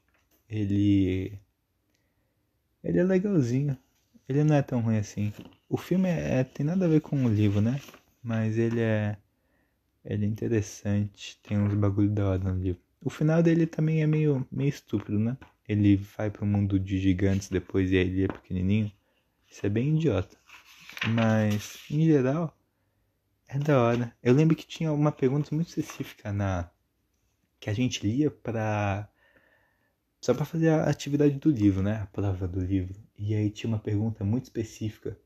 Ele 0.48 1.36
ele 2.84 2.98
é 3.00 3.02
legalzinho. 3.02 3.76
Ele 4.28 4.44
não 4.44 4.54
é 4.54 4.62
tão 4.62 4.80
ruim 4.80 4.98
assim. 4.98 5.32
O 5.68 5.76
filme 5.76 6.08
é, 6.08 6.40
é, 6.40 6.44
tem 6.44 6.64
nada 6.64 6.84
a 6.84 6.88
ver 6.88 7.00
com 7.00 7.24
o 7.24 7.28
livro, 7.28 7.60
né? 7.60 7.80
Mas 8.28 8.58
ele 8.58 8.78
é 8.82 9.16
ele 10.04 10.26
é 10.26 10.28
interessante, 10.28 11.40
tem 11.42 11.58
uns 11.58 11.72
bagulho 11.72 12.10
da 12.10 12.28
hora 12.28 12.52
no 12.52 12.62
livro. 12.62 12.82
O 13.02 13.08
final 13.08 13.42
dele 13.42 13.66
também 13.66 14.02
é 14.02 14.06
meio 14.06 14.46
meio 14.52 14.68
estúpido, 14.68 15.18
né? 15.18 15.34
Ele 15.66 15.96
vai 15.96 16.30
pro 16.30 16.44
mundo 16.44 16.78
de 16.78 16.98
gigantes 16.98 17.48
depois 17.48 17.90
e 17.90 17.96
aí 17.96 18.06
ele 18.06 18.24
é 18.24 18.28
pequenininho. 18.28 18.92
Isso 19.50 19.64
é 19.64 19.70
bem 19.70 19.96
idiota. 19.96 20.36
Mas, 21.14 21.78
em 21.90 22.04
geral, 22.04 22.54
é 23.48 23.58
da 23.58 23.80
hora. 23.82 24.14
Eu 24.22 24.34
lembro 24.34 24.54
que 24.54 24.66
tinha 24.66 24.92
uma 24.92 25.10
pergunta 25.10 25.54
muito 25.54 25.68
específica 25.68 26.30
na 26.30 26.70
que 27.58 27.70
a 27.70 27.72
gente 27.72 28.06
lia 28.06 28.30
para 28.30 29.08
só 30.20 30.34
para 30.34 30.44
fazer 30.44 30.68
a 30.68 30.90
atividade 30.90 31.38
do 31.38 31.50
livro, 31.50 31.82
né? 31.82 32.02
A 32.02 32.06
prova 32.06 32.46
do 32.46 32.60
livro. 32.60 32.94
E 33.16 33.34
aí 33.34 33.48
tinha 33.48 33.68
uma 33.68 33.78
pergunta 33.78 34.22
muito 34.22 34.44
específica 34.44 35.18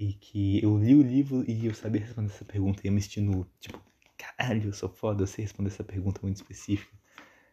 e 0.00 0.14
que 0.14 0.64
eu 0.64 0.78
li 0.78 0.94
o 0.94 1.02
livro 1.02 1.44
e 1.46 1.66
eu 1.66 1.74
sabia 1.74 2.00
responder 2.00 2.32
essa 2.32 2.42
pergunta 2.42 2.80
e 2.82 2.88
eu 2.88 2.92
me 2.92 3.02
sentindo 3.02 3.46
tipo, 3.60 3.78
caralho, 4.16 4.70
eu 4.70 4.72
sou 4.72 4.88
foda, 4.88 5.22
eu 5.22 5.26
sei 5.26 5.44
responder 5.44 5.68
essa 5.68 5.84
pergunta 5.84 6.22
muito 6.22 6.36
específica. 6.36 6.96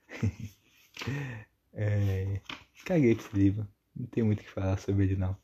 é, 1.73 2.39
caguei 2.85 3.11
esse 3.11 3.35
livro. 3.35 3.67
Não 3.93 4.07
tem 4.07 4.23
muito 4.23 4.39
o 4.39 4.43
que 4.43 4.49
falar 4.49 4.77
sobre 4.77 5.03
ele 5.03 5.17
não. 5.17 5.35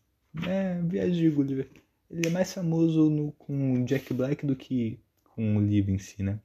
É, 0.48 0.81
Viagem 0.81 1.29
de 1.29 1.29
Gulliver. 1.29 1.69
Ele 2.10 2.27
é 2.27 2.29
mais 2.29 2.53
famoso 2.53 3.10
no, 3.10 3.33
com 3.33 3.83
Jack 3.83 4.13
Black 4.13 4.45
do 4.45 4.55
que 4.55 4.98
com 5.36 5.57
o 5.57 5.62
livro 5.62 5.91
em 5.91 6.00
si, 6.00 6.24
né? 6.24 6.39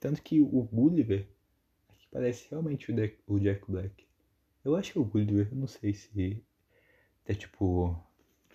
Tanto 0.00 0.20
que 0.20 0.38
o 0.38 0.68
Gulliver 0.70 1.26
aqui 1.88 2.06
parece 2.12 2.46
realmente 2.50 2.92
o, 2.92 2.94
Jack, 2.94 3.16
o 3.26 3.38
Jack 3.38 3.64
Black. 3.70 4.04
Eu 4.62 4.76
acho 4.76 4.92
que 4.92 4.98
é 4.98 5.00
o 5.00 5.04
Gulliver, 5.04 5.48
eu 5.50 5.56
não 5.56 5.66
sei 5.66 5.94
se 5.94 6.44
é 7.24 7.32
tipo. 7.32 7.98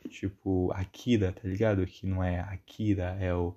Tipo, 0.07 0.71
Akira, 0.71 1.31
tá 1.33 1.47
ligado? 1.47 1.85
Que 1.85 2.07
não 2.07 2.23
é 2.23 2.39
Akira, 2.39 3.17
é 3.19 3.33
o, 3.33 3.55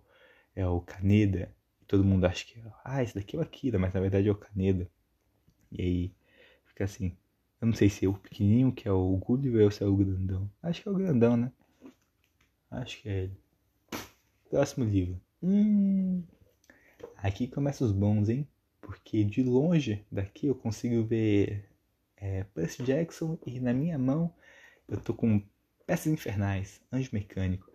é 0.54 0.66
o 0.66 0.80
Kaneda. 0.80 1.54
Todo 1.86 2.04
mundo 2.04 2.24
acha 2.24 2.44
que, 2.44 2.62
ah, 2.84 3.02
esse 3.02 3.14
daqui 3.14 3.36
é 3.36 3.38
o 3.38 3.42
Akira, 3.42 3.78
mas 3.78 3.92
na 3.92 4.00
verdade 4.00 4.28
é 4.28 4.32
o 4.32 4.36
Kaneda. 4.36 4.90
E 5.70 5.82
aí 5.82 6.14
fica 6.66 6.84
assim. 6.84 7.16
Eu 7.60 7.66
não 7.66 7.74
sei 7.74 7.88
se 7.88 8.04
é 8.04 8.08
o 8.08 8.14
pequenininho 8.14 8.72
que 8.72 8.88
é 8.88 8.92
o 8.92 9.16
Gulliver 9.16 9.64
ou 9.64 9.70
se 9.70 9.82
é 9.82 9.86
o 9.86 9.96
grandão. 9.96 10.50
Acho 10.62 10.82
que 10.82 10.88
é 10.88 10.92
o 10.92 10.96
grandão, 10.96 11.36
né? 11.36 11.52
Acho 12.70 13.00
que 13.00 13.08
é 13.08 13.24
ele. 13.24 13.36
Próximo 14.50 14.84
livro. 14.84 15.20
Hum, 15.42 16.22
aqui 17.16 17.46
começa 17.46 17.84
os 17.84 17.92
bons, 17.92 18.28
hein? 18.28 18.48
Porque 18.80 19.24
de 19.24 19.42
longe 19.42 20.04
daqui 20.10 20.46
eu 20.48 20.54
consigo 20.54 21.04
ver 21.04 21.68
é, 22.16 22.44
Percy 22.44 22.82
Jackson 22.82 23.38
e 23.46 23.60
na 23.60 23.72
minha 23.72 23.98
mão 23.98 24.34
eu 24.88 25.00
tô 25.00 25.14
com 25.14 25.42
Peças 25.92 26.06
Infernais, 26.06 26.80
Anjo 26.90 27.10
Mecânico. 27.12 27.70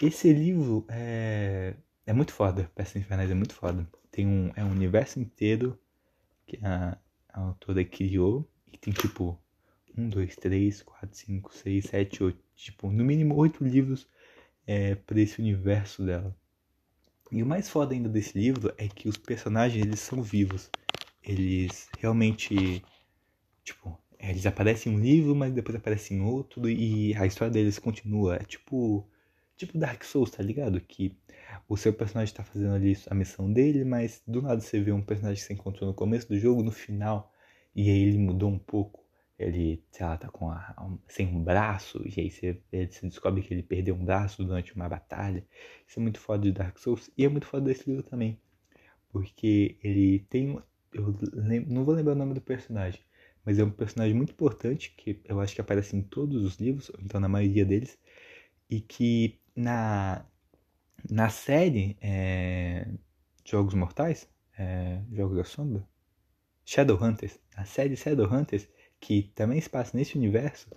Esse 0.00 0.32
livro 0.32 0.86
é, 0.88 1.74
é 2.06 2.12
muito 2.12 2.32
foda. 2.32 2.70
Peças 2.72 2.94
Infernais 2.94 3.32
é 3.32 3.34
muito 3.34 3.52
foda. 3.52 3.84
Tem 4.12 4.24
um, 4.24 4.52
é 4.54 4.62
um 4.62 4.70
universo 4.70 5.18
inteiro 5.18 5.76
que 6.46 6.60
a, 6.64 6.96
a 7.28 7.40
autora 7.40 7.84
criou 7.84 8.48
e 8.72 8.78
tem 8.78 8.92
tipo 8.92 9.36
1, 9.96 10.08
2, 10.08 10.36
3, 10.36 10.82
4, 10.82 11.18
5, 11.18 11.52
6, 11.52 11.84
7, 11.84 12.22
8, 12.22 12.38
tipo, 12.54 12.92
no 12.92 13.04
mínimo 13.04 13.34
8 13.34 13.64
livros 13.64 14.08
é, 14.64 14.94
para 14.94 15.20
esse 15.20 15.40
universo 15.40 16.06
dela. 16.06 16.36
E 17.32 17.42
o 17.42 17.46
mais 17.46 17.68
foda 17.68 17.92
ainda 17.92 18.08
desse 18.08 18.38
livro 18.38 18.72
é 18.78 18.86
que 18.86 19.08
os 19.08 19.16
personagens 19.16 19.84
eles 19.84 19.98
são 19.98 20.22
vivos. 20.22 20.70
Eles 21.24 21.88
realmente, 21.98 22.84
tipo, 23.64 23.98
eles 24.20 24.46
aparecem 24.46 24.92
em 24.92 24.96
um 24.96 25.00
livro, 25.00 25.34
mas 25.34 25.52
depois 25.52 25.76
aparecem 25.76 26.18
em 26.18 26.20
outro 26.20 26.68
e 26.68 27.14
a 27.14 27.26
história 27.26 27.52
deles 27.52 27.78
continua. 27.78 28.36
É 28.36 28.44
tipo, 28.44 29.08
tipo 29.56 29.78
Dark 29.78 30.02
Souls, 30.04 30.30
tá 30.30 30.42
ligado? 30.42 30.80
Que 30.80 31.16
o 31.68 31.76
seu 31.76 31.92
personagem 31.92 32.34
tá 32.34 32.44
fazendo 32.44 32.74
ali 32.74 32.96
a 33.08 33.14
missão 33.14 33.52
dele, 33.52 33.84
mas 33.84 34.22
do 34.26 34.42
nada 34.42 34.60
você 34.60 34.80
vê 34.80 34.92
um 34.92 35.02
personagem 35.02 35.40
que 35.40 35.46
você 35.46 35.54
encontrou 35.54 35.88
no 35.88 35.94
começo 35.94 36.28
do 36.28 36.38
jogo, 36.38 36.62
no 36.62 36.72
final 36.72 37.32
e 37.78 37.90
aí 37.90 38.02
ele 38.02 38.18
mudou 38.18 38.50
um 38.50 38.58
pouco. 38.58 39.06
Ele, 39.38 39.84
sei 39.92 40.04
lá, 40.04 40.16
tá 40.16 40.28
com 40.28 40.50
a, 40.50 40.74
um, 40.80 40.98
sem 41.06 41.28
um 41.28 41.42
braço, 41.44 42.02
e 42.04 42.20
aí 42.20 42.30
você, 42.30 42.60
você, 42.72 43.06
descobre 43.06 43.40
que 43.40 43.54
ele 43.54 43.62
perdeu 43.62 43.94
um 43.94 44.04
braço 44.04 44.44
durante 44.44 44.74
uma 44.74 44.88
batalha. 44.88 45.46
Isso 45.86 46.00
é 46.00 46.02
muito 46.02 46.18
foda 46.18 46.42
de 46.42 46.50
Dark 46.52 46.76
Souls, 46.78 47.08
e 47.16 47.24
é 47.24 47.28
muito 47.28 47.46
foda 47.46 47.66
desse 47.66 47.88
livro 47.88 48.02
também. 48.02 48.40
Porque 49.10 49.78
ele 49.82 50.20
tem. 50.28 50.60
Eu 50.92 51.14
não 51.68 51.84
vou 51.84 51.94
lembrar 51.94 52.14
o 52.14 52.16
nome 52.16 52.34
do 52.34 52.40
personagem, 52.40 53.00
mas 53.48 53.58
é 53.58 53.64
um 53.64 53.70
personagem 53.70 54.14
muito 54.14 54.32
importante, 54.32 54.92
que 54.94 55.22
eu 55.24 55.40
acho 55.40 55.54
que 55.54 55.60
aparece 55.62 55.96
em 55.96 56.02
todos 56.02 56.44
os 56.44 56.56
livros, 56.56 56.90
ou 56.90 57.00
então 57.02 57.18
na 57.18 57.30
maioria 57.30 57.64
deles, 57.64 57.96
e 58.68 58.78
que 58.78 59.40
na, 59.56 60.26
na 61.10 61.30
série 61.30 61.96
é, 62.02 62.86
Jogos 63.46 63.72
Mortais, 63.72 64.28
é, 64.58 65.00
Jogos 65.10 65.38
da 65.38 65.44
Sombra, 65.44 65.88
Shadowhunters, 66.62 67.38
a 67.56 67.64
série 67.64 67.96
Shadowhunters, 67.96 68.68
que 69.00 69.32
também 69.34 69.58
se 69.62 69.70
passa 69.70 69.96
nesse 69.96 70.18
universo, 70.18 70.68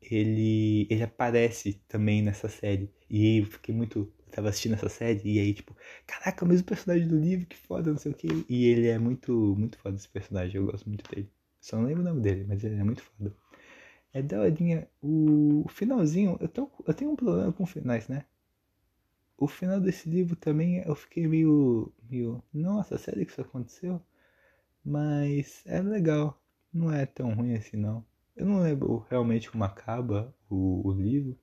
ele, 0.00 0.86
ele 0.88 1.02
aparece 1.02 1.82
também 1.88 2.22
nessa 2.22 2.48
série. 2.48 2.92
E 3.10 3.38
eu 3.38 3.46
fiquei 3.46 3.74
muito. 3.74 4.12
Eu 4.26 4.32
tava 4.32 4.50
assistindo 4.50 4.74
essa 4.74 4.88
série 4.88 5.20
e 5.24 5.40
aí, 5.40 5.52
tipo, 5.52 5.76
caraca, 6.06 6.44
o 6.44 6.48
mesmo 6.48 6.64
personagem 6.64 7.08
do 7.08 7.18
livro, 7.18 7.46
que 7.46 7.56
foda, 7.56 7.90
não 7.90 7.98
sei 7.98 8.12
o 8.12 8.14
que. 8.14 8.28
E 8.48 8.66
ele 8.66 8.86
é 8.86 9.00
muito, 9.00 9.32
muito 9.58 9.78
foda 9.78 9.96
esse 9.96 10.08
personagem, 10.08 10.60
eu 10.60 10.66
gosto 10.66 10.88
muito 10.88 11.10
dele. 11.10 11.28
Só 11.60 11.76
não 11.76 11.84
lembro 11.86 12.02
o 12.02 12.06
nome 12.06 12.20
dele, 12.20 12.44
mas 12.48 12.64
ele 12.64 12.76
é 12.76 12.84
muito 12.84 13.02
foda. 13.02 13.34
É 14.12 14.22
da 14.22 14.40
horinha. 14.40 14.88
O 15.02 15.66
finalzinho, 15.68 16.36
eu, 16.40 16.48
tô, 16.48 16.70
eu 16.86 16.94
tenho 16.94 17.12
um 17.12 17.16
problema 17.16 17.52
com 17.52 17.66
finais, 17.66 18.08
né? 18.08 18.24
O 19.36 19.48
final 19.48 19.80
desse 19.80 20.08
livro 20.08 20.36
também 20.36 20.78
eu 20.86 20.94
fiquei 20.94 21.26
meio. 21.26 21.92
meio. 22.08 22.42
Nossa, 22.52 22.96
sério 22.98 23.24
que 23.26 23.32
isso 23.32 23.40
aconteceu? 23.40 24.00
Mas 24.84 25.62
é 25.66 25.80
legal. 25.82 26.40
Não 26.72 26.92
é 26.92 27.06
tão 27.06 27.34
ruim 27.34 27.54
assim 27.56 27.76
não. 27.76 28.04
Eu 28.36 28.46
não 28.46 28.60
lembro 28.62 29.06
realmente 29.10 29.50
como 29.50 29.64
acaba 29.64 30.34
o, 30.48 30.86
o 30.88 30.92
livro. 30.92 31.38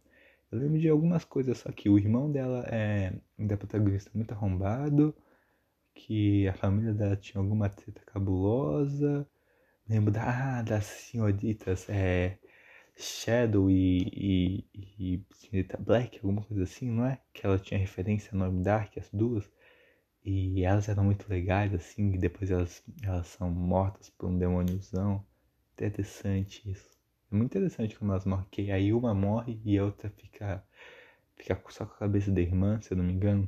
Eu 0.51 0.59
lembro 0.59 0.79
de 0.79 0.89
algumas 0.89 1.25
coisas, 1.25 1.57
só 1.59 1.71
que 1.71 1.89
o 1.89 1.97
irmão 1.97 2.31
dela 2.31 2.65
é 2.69 3.13
da 3.37 3.57
protagonista 3.57 4.11
muito 4.15 4.33
arrombado, 4.33 5.15
que 5.93 6.47
a 6.47 6.53
família 6.53 6.93
dela 6.93 7.15
tinha 7.17 7.41
alguma 7.41 7.69
treta 7.69 8.01
cabulosa. 8.05 9.27
Lembro 9.89 10.11
da, 10.11 10.59
ah, 10.59 10.61
das 10.61 10.85
senhoritas 10.85 11.89
é, 11.89 12.37
Shadow 12.95 13.69
e, 13.71 14.65
e, 14.73 15.15
e 15.15 15.25
Senhorita 15.33 15.77
Black, 15.77 16.17
alguma 16.17 16.43
coisa 16.43 16.63
assim, 16.63 16.91
não 16.91 17.05
é? 17.05 17.21
Que 17.33 17.45
ela 17.45 17.57
tinha 17.59 17.79
referência 17.79 18.31
ao 18.33 18.39
nome 18.39 18.63
Dark, 18.63 18.97
as 18.97 19.09
duas. 19.11 19.49
E 20.25 20.63
elas 20.63 20.89
eram 20.89 21.05
muito 21.05 21.29
legais, 21.29 21.73
assim, 21.73 22.13
e 22.13 22.17
depois 22.17 22.51
elas, 22.51 22.83
elas 23.03 23.27
são 23.27 23.49
mortas 23.49 24.09
por 24.09 24.29
um 24.29 24.37
demôniozão. 24.37 25.25
Interessante 25.73 26.69
isso. 26.69 26.89
É 27.31 27.35
muito 27.35 27.51
interessante 27.57 27.97
como 27.97 28.11
elas 28.11 28.25
morrem, 28.25 28.47
que 28.51 28.71
aí 28.71 28.91
uma 28.93 29.13
morre 29.13 29.59
e 29.63 29.77
a 29.77 29.85
outra 29.85 30.09
fica, 30.09 30.63
fica 31.37 31.61
só 31.69 31.85
com 31.85 31.93
a 31.93 31.97
cabeça 31.99 32.31
da 32.31 32.41
irmã, 32.41 32.81
se 32.81 32.91
eu 32.93 32.97
não 32.97 33.05
me 33.05 33.13
engano. 33.13 33.47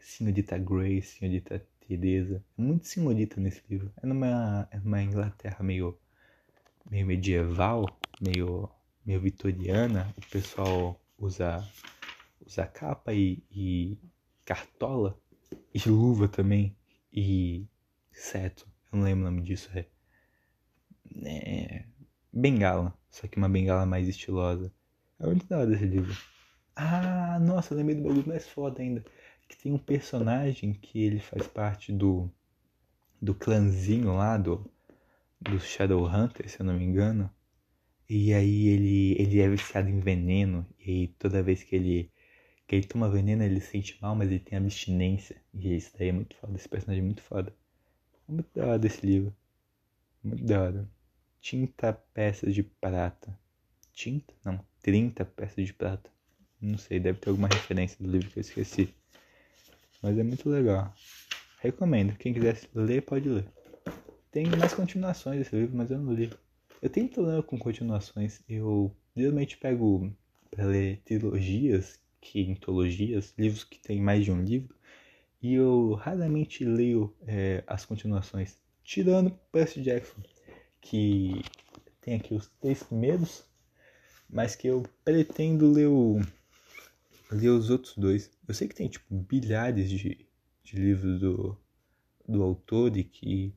Senhorita 0.00 0.58
Grace, 0.58 1.18
senhorita 1.18 1.64
Teresa. 1.88 2.44
É 2.58 2.62
muito 2.62 2.86
senhorita 2.86 3.40
nesse 3.40 3.62
livro. 3.68 3.90
É 4.02 4.06
numa, 4.06 4.68
é 4.70 4.78
numa 4.78 5.02
Inglaterra 5.02 5.64
meio, 5.64 5.98
meio 6.90 7.06
medieval, 7.06 7.86
meio, 8.20 8.68
meio 9.04 9.20
vitoriana. 9.20 10.14
O 10.18 10.30
pessoal 10.30 11.00
usa, 11.18 11.66
usa 12.46 12.66
capa 12.66 13.14
e, 13.14 13.42
e 13.50 13.98
cartola 14.44 15.18
e 15.74 15.88
luva 15.88 16.28
também 16.28 16.76
e 17.10 17.66
seto. 18.12 18.68
Eu 18.92 18.98
não 18.98 19.04
lembro 19.04 19.26
o 19.26 19.30
nome 19.30 19.42
disso, 19.42 19.70
é, 19.74 19.86
é 21.24 21.84
bengala, 22.32 22.94
só 23.10 23.26
que 23.26 23.38
uma 23.38 23.48
bengala 23.48 23.86
mais 23.86 24.06
estilosa. 24.08 24.72
É 25.18 25.26
muito 25.26 25.46
da 25.46 25.58
hora 25.58 25.66
desse 25.66 25.86
livro. 25.86 26.16
Ah, 26.76 27.38
nossa, 27.40 27.74
eu 27.74 27.78
lembrei 27.78 27.96
do 27.96 28.02
bagulho 28.02 28.28
mais 28.28 28.46
foda 28.46 28.80
ainda. 28.80 29.04
Que 29.48 29.56
tem 29.56 29.72
um 29.72 29.78
personagem 29.78 30.74
que 30.74 31.02
ele 31.02 31.20
faz 31.20 31.46
parte 31.46 31.92
do 31.92 32.30
do 33.20 33.34
clãzinho 33.34 34.14
lá 34.14 34.36
do 34.36 34.70
do 35.40 35.58
Shadowhunter, 35.60 36.48
se 36.48 36.60
eu 36.60 36.66
não 36.66 36.74
me 36.74 36.84
engano. 36.84 37.30
E 38.08 38.32
aí 38.32 38.68
ele, 38.68 39.20
ele 39.20 39.40
é 39.40 39.48
viciado 39.48 39.88
em 39.88 40.00
veneno. 40.00 40.66
E 40.78 40.90
aí 40.90 41.08
toda 41.18 41.42
vez 41.42 41.62
que 41.62 41.76
ele, 41.76 42.10
que 42.66 42.76
ele 42.76 42.86
toma 42.86 43.08
veneno 43.08 43.42
ele 43.42 43.60
se 43.60 43.70
sente 43.72 43.98
mal, 44.00 44.14
mas 44.16 44.30
ele 44.30 44.40
tem 44.40 44.58
abstinência. 44.58 45.36
E 45.54 45.76
isso 45.76 45.92
daí 45.98 46.08
é 46.08 46.12
muito 46.12 46.36
foda. 46.36 46.56
Esse 46.56 46.68
personagem 46.68 47.02
é 47.02 47.06
muito 47.06 47.22
foda. 47.22 47.54
Muito 48.26 48.48
da 48.54 48.66
hora 48.66 48.86
esse 48.86 49.04
livro. 49.04 49.34
Muito 50.22 50.44
da 50.44 50.62
hora. 50.62 50.88
Tinta 51.40 51.92
peças 51.92 52.54
de 52.54 52.62
prata. 52.62 53.38
Tinta? 53.92 54.34
Não. 54.44 54.60
30 54.82 55.24
peças 55.24 55.66
de 55.66 55.72
prata. 55.72 56.10
Não 56.60 56.78
sei, 56.78 56.98
deve 56.98 57.20
ter 57.20 57.30
alguma 57.30 57.48
referência 57.48 57.96
do 58.00 58.10
livro 58.10 58.30
que 58.30 58.38
eu 58.38 58.40
esqueci. 58.40 58.92
Mas 60.02 60.18
é 60.18 60.22
muito 60.22 60.48
legal. 60.48 60.94
Recomendo. 61.60 62.16
Quem 62.16 62.32
quiser 62.32 62.58
ler, 62.74 63.02
pode 63.02 63.28
ler. 63.28 63.46
Tem 64.30 64.46
mais 64.46 64.72
continuações 64.74 65.38
desse 65.38 65.56
livro, 65.56 65.76
mas 65.76 65.90
eu 65.90 65.98
não 65.98 66.12
li. 66.12 66.30
Eu 66.80 66.88
tenho 66.90 67.08
problema 67.08 67.42
com 67.42 67.58
continuações. 67.58 68.40
Eu 68.48 68.94
geralmente 69.16 69.56
pego 69.56 70.12
para 70.50 70.64
ler 70.66 71.00
trilogias, 71.04 71.98
quintologias, 72.20 73.34
livros 73.36 73.64
que 73.64 73.78
tem 73.78 74.00
mais 74.00 74.24
de 74.24 74.32
um 74.32 74.42
livro, 74.42 74.74
e 75.40 75.54
eu 75.54 75.94
raramente 75.94 76.64
leio 76.64 77.14
é, 77.26 77.62
as 77.66 77.84
continuações, 77.84 78.58
tirando 78.82 79.30
Percy 79.52 79.82
Jackson, 79.82 80.20
que 80.80 81.42
tem 82.00 82.14
aqui 82.16 82.34
os 82.34 82.48
três 82.60 82.82
primeiros, 82.82 83.44
mas 84.28 84.56
que 84.56 84.66
eu 84.66 84.82
pretendo 85.04 85.70
ler, 85.70 85.86
o, 85.86 86.20
ler 87.30 87.50
os 87.50 87.70
outros 87.70 87.96
dois. 87.96 88.30
Eu 88.46 88.54
sei 88.54 88.68
que 88.68 88.74
tem 88.74 88.88
tipo 88.88 89.06
bilhares 89.14 89.90
de, 89.90 90.26
de 90.62 90.76
livros 90.76 91.20
do, 91.20 91.58
do 92.26 92.42
autor 92.42 92.96
e 92.96 93.04
que 93.04 93.54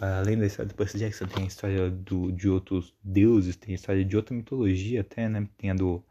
além 0.00 0.38
da 0.38 0.46
história 0.46 0.68
do 0.68 0.74
Percy 0.74 0.98
Jackson, 0.98 1.26
tem 1.26 1.44
a 1.44 1.46
história 1.46 1.90
do, 1.90 2.32
de 2.32 2.48
outros 2.48 2.94
deuses, 3.02 3.56
tem 3.56 3.72
a 3.72 3.76
história 3.76 4.04
de 4.04 4.16
outra 4.16 4.34
mitologia 4.34 5.00
até, 5.00 5.28
né? 5.28 5.48
Tem 5.56 5.70
a 5.70 5.74
do 5.74 6.04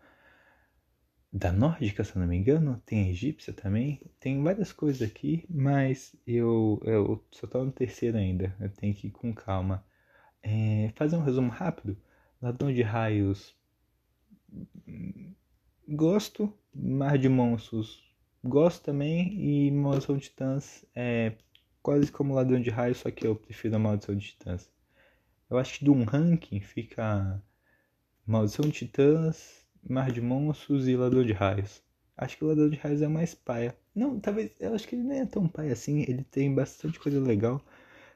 da 1.32 1.51
nórdica, 1.51 2.01
se 2.01 2.15
eu 2.15 2.22
não 2.22 2.27
me 2.30 2.38
engano, 2.38 2.82
tem 2.86 3.08
a 3.08 3.10
egípcia 3.10 3.51
também, 3.51 4.00
tem 4.22 4.42
várias 4.42 4.72
coisas 4.72 5.01
aqui, 5.01 5.46
mas 5.50 6.15
eu, 6.25 6.82
eu 6.86 7.22
só 7.30 7.46
tô 7.46 7.62
no 7.65 7.74
terceiro 7.74 8.18
ainda, 8.18 8.56
eu 8.58 8.70
tenho 8.70 8.96
que 8.96 9.08
ir 9.08 9.12
com 9.12 9.34
calma. 9.34 9.86
É, 10.42 10.94
fazer 10.96 11.18
um 11.18 11.24
resumo 11.24 11.51
rápido, 11.51 11.98
Ladrão 12.42 12.72
de 12.72 12.82
Raios, 12.82 13.54
gosto, 15.89 16.54
Mar 16.75 17.17
de 17.17 17.29
Monstros, 17.29 18.03
gosto 18.44 18.84
também, 18.84 19.67
e 19.67 19.72
Maldição 19.72 20.17
de 20.17 20.24
Titãs 20.24 20.86
é 20.94 21.34
quase 21.82 22.12
como 22.12 22.34
Ladrão 22.34 22.62
de 22.62 22.70
Raios, 22.70 22.98
só 22.98 23.10
que 23.10 23.25
eu 23.25 23.36
prefiro 23.36 23.75
a 23.75 23.79
Maldição 23.79 24.15
de 24.15 24.27
Titãs. 24.27 24.70
Eu 25.50 25.58
acho 25.58 25.79
que 25.79 25.86
de 25.86 25.91
um 25.91 26.03
ranking 26.03 26.60
fica 26.60 27.41
Maldição 28.25 28.65
de 28.65 28.72
Titãs, 28.72 29.65
Mar 29.88 30.12
de 30.12 30.22
Monstros 30.22 30.88
e 30.88 30.96
Ladrão 30.96 31.24
de 31.24 31.32
Raios. 31.32 31.82
Acho 32.17 32.38
que 32.38 32.44
o 32.44 32.48
Ladrão 32.48 32.70
de 32.70 32.77
Raios 32.77 33.01
é 33.01 33.08
mais 33.08 33.34
paia. 33.34 33.77
Não, 33.94 34.20
talvez, 34.20 34.51
eu 34.60 34.74
acho 34.74 34.88
que 34.88 34.96
ele 34.96 35.03
nem 35.03 35.22
é 35.22 35.25
tão 35.25 35.48
paia 35.48 35.74
assim, 35.74 36.01
ele 36.01 36.24
tem 36.24 36.53
bastante 36.53 37.00
coisa 37.00 37.20
legal. 37.20 37.61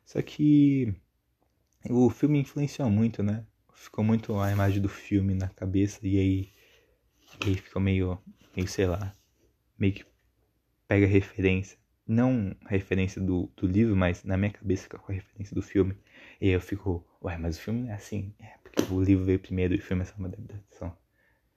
Só 0.05 0.21
que 0.21 0.93
o 1.89 2.09
filme 2.09 2.39
influenciou 2.39 2.89
muito, 2.89 3.21
né? 3.23 3.45
Ficou 3.73 4.03
muito 4.03 4.37
a 4.37 4.51
imagem 4.51 4.81
do 4.81 4.89
filme 4.89 5.33
na 5.33 5.47
cabeça 5.47 5.99
e 6.05 6.17
aí, 6.19 6.49
e 7.45 7.55
ficou 7.55 7.81
meio, 7.81 8.19
meio, 8.55 8.67
sei 8.67 8.87
lá, 8.87 9.15
meio 9.77 9.93
que 9.93 10.05
pega 10.87 11.05
referência 11.05 11.79
não 12.09 12.55
referência 12.65 13.21
do, 13.21 13.51
do 13.55 13.67
livro, 13.67 13.95
mas 13.95 14.23
na 14.23 14.35
minha 14.35 14.51
cabeça 14.51 14.83
fica 14.83 14.97
com 14.97 15.11
a 15.11 15.15
referência 15.15 15.53
do 15.53 15.61
filme. 15.61 15.95
E 16.41 16.47
aí 16.47 16.53
eu 16.53 16.59
fico, 16.59 17.05
ué, 17.23 17.37
mas 17.37 17.55
o 17.57 17.61
filme 17.61 17.87
é 17.87 17.93
assim. 17.93 18.33
É, 18.39 18.57
porque 18.63 18.81
o 18.91 19.01
livro 19.01 19.25
veio 19.25 19.39
primeiro 19.39 19.75
e 19.75 19.77
o 19.77 19.81
filme 19.81 20.01
é 20.01 20.05
só 20.05 20.15
uma 20.17 20.27
adaptação. 20.27 20.97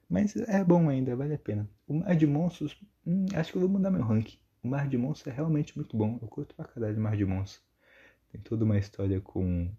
Mas 0.07 0.35
é 0.35 0.63
bom 0.63 0.87
ainda, 0.89 1.15
vale 1.15 1.33
a 1.33 1.39
pena. 1.39 1.67
O 1.87 1.95
Mar 1.95 2.15
de 2.15 2.27
Monstros, 2.27 2.79
hum, 3.05 3.25
acho 3.33 3.51
que 3.51 3.57
eu 3.57 3.61
vou 3.61 3.69
mudar 3.69 3.89
meu 3.89 4.03
ranking. 4.03 4.37
O 4.61 4.67
Mar 4.67 4.87
de 4.87 4.95
Monstros 4.95 5.33
é 5.33 5.35
realmente 5.35 5.75
muito 5.75 5.97
bom. 5.97 6.19
Eu 6.21 6.27
curto 6.27 6.53
pra 6.53 6.65
caralho 6.65 6.97
o 6.97 7.01
Mar 7.01 7.17
de 7.17 7.25
Monstros. 7.25 7.65
Tem 8.31 8.39
toda 8.39 8.63
uma 8.63 8.77
história 8.77 9.19
com, 9.19 9.71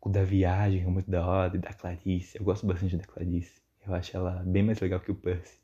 com 0.00 0.10
da 0.10 0.24
viagem, 0.24 0.82
é 0.82 0.86
muito 0.86 1.10
da 1.10 1.26
hora, 1.26 1.54
e 1.54 1.60
da 1.60 1.72
Clarice. 1.74 2.38
Eu 2.38 2.44
gosto 2.44 2.66
bastante 2.66 2.96
da 2.96 3.04
Clarice. 3.04 3.61
Eu 3.86 3.94
acho 3.94 4.16
ela 4.16 4.42
bem 4.46 4.62
mais 4.62 4.80
legal 4.80 5.00
que 5.00 5.10
o 5.10 5.14
Percy. 5.14 5.60